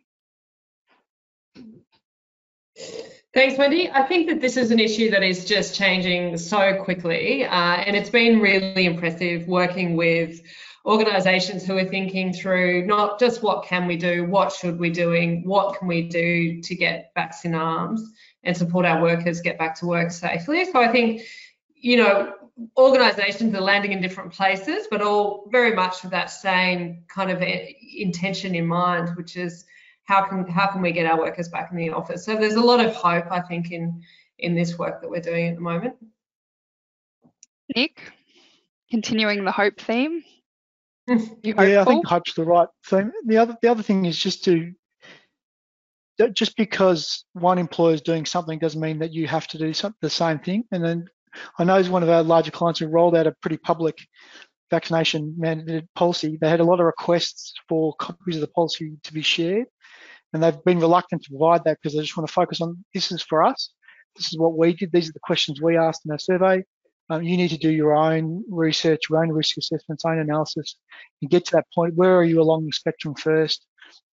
[3.34, 3.90] Thanks, Wendy.
[3.90, 7.96] I think that this is an issue that is just changing so quickly, uh, and
[7.96, 10.40] it's been really impressive working with
[10.86, 15.42] organisations who are thinking through not just what can we do, what should we doing,
[15.44, 18.08] what can we do to get backs in arms
[18.44, 20.64] and support our workers get back to work safely.
[20.64, 21.22] So I think,
[21.74, 22.32] you know,
[22.76, 27.42] organisations are landing in different places, but all very much with that same kind of
[27.42, 29.64] eh, intention in mind, which is
[30.04, 32.24] how can how can we get our workers back in the office?
[32.24, 34.02] So there's a lot of hope, I think, in
[34.38, 35.94] in this work that we're doing at the moment.
[37.74, 38.00] Nick,
[38.90, 40.22] continuing the hope theme.
[41.42, 43.12] yeah, I think hope's the right theme.
[43.26, 44.72] The other the other thing is just to
[46.32, 49.94] just because one employer is doing something doesn't mean that you have to do some,
[50.00, 50.64] the same thing.
[50.72, 51.08] And then
[51.58, 53.98] I know one of our larger clients who rolled out a pretty public
[54.70, 56.38] vaccination mandated policy.
[56.40, 59.66] They had a lot of requests for copies of the policy to be shared,
[60.32, 63.12] and they've been reluctant to provide that because they just want to focus on this
[63.12, 63.70] is for us.
[64.16, 64.92] This is what we did.
[64.92, 66.64] These are the questions we asked in our survey.
[67.08, 70.76] Um, you need to do your own research, your own risk assessments, own analysis,
[71.22, 71.94] and get to that point.
[71.94, 73.64] Where are you along the spectrum first?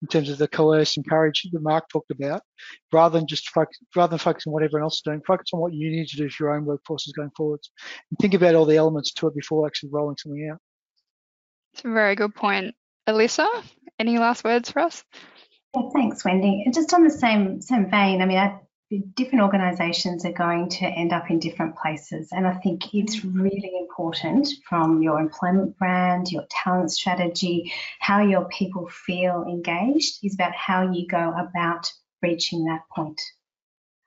[0.03, 2.43] In terms of the coerce, courage that Mark talked about,
[2.93, 5.61] rather than just focus, rather than focus on what everyone else is doing, focus on
[5.61, 7.71] what you need to do for your own workforces going forwards,
[8.11, 10.59] and think about all the elements to it before actually rolling something out.
[11.75, 12.75] It's a very good point,
[13.09, 13.47] Alyssa.
[13.99, 15.05] Any last words for us?
[15.77, 16.65] Yeah, thanks, Wendy.
[16.73, 18.59] Just on the same same vein, I mean, I
[19.15, 22.31] different organisations are going to end up in different places.
[22.33, 28.47] And I think it's really important from your employment brand, your talent strategy, how your
[28.47, 31.91] people feel engaged is about how you go about
[32.23, 33.21] reaching that point,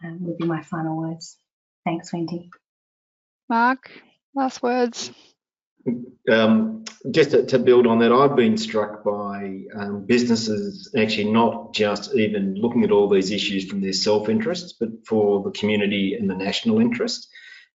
[0.03, 1.37] um, would be my final words.
[1.85, 2.49] Thanks, Wendy.
[3.49, 3.89] Mark,
[4.35, 5.11] last words.
[6.31, 11.73] Um, just to, to, build on that, I've been struck by um, businesses actually not
[11.73, 16.15] just even looking at all these issues from their self interests, but for the community
[16.15, 17.27] and the national interest.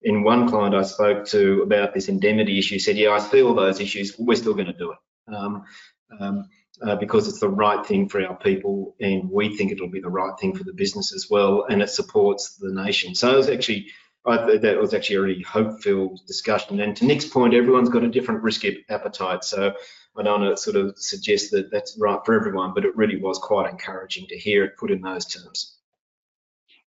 [0.03, 3.81] In one client I spoke to about this indemnity issue said, yeah, I feel those
[3.81, 5.35] issues, we're still going to do it.
[5.35, 5.65] Um,
[6.21, 6.49] um,
[6.83, 10.09] uh, because it's the right thing for our people and we think it'll be the
[10.09, 13.15] right thing for the business as well and it supports the nation.
[13.15, 13.87] So it was actually,
[14.27, 16.81] I, that was actually a really hope-filled discussion.
[16.81, 19.45] And to Nick's point, everyone's got a different risk appetite.
[19.45, 19.75] So
[20.17, 23.21] I don't want to sort of suggest that that's right for everyone, but it really
[23.21, 25.75] was quite encouraging to hear it put in those terms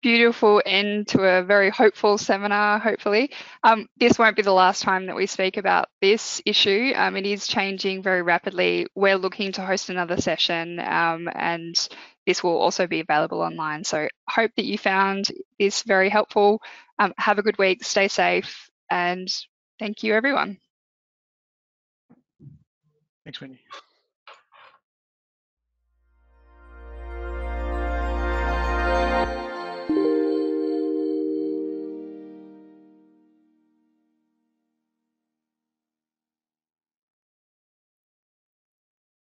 [0.07, 3.29] beautiful end to a very hopeful seminar, hopefully.
[3.65, 6.93] Um, this won't be the last time that we speak about this issue.
[6.95, 8.87] Um, it is changing very rapidly.
[8.95, 11.89] We're looking to host another session um, and
[12.27, 13.85] this will also be available online.
[13.85, 16.61] So hope that you found this very helpful.
[16.99, 19.29] Um, have a good week, stay safe, and
[19.79, 20.59] thank you everyone.
[23.25, 23.61] Thanks, Wendy.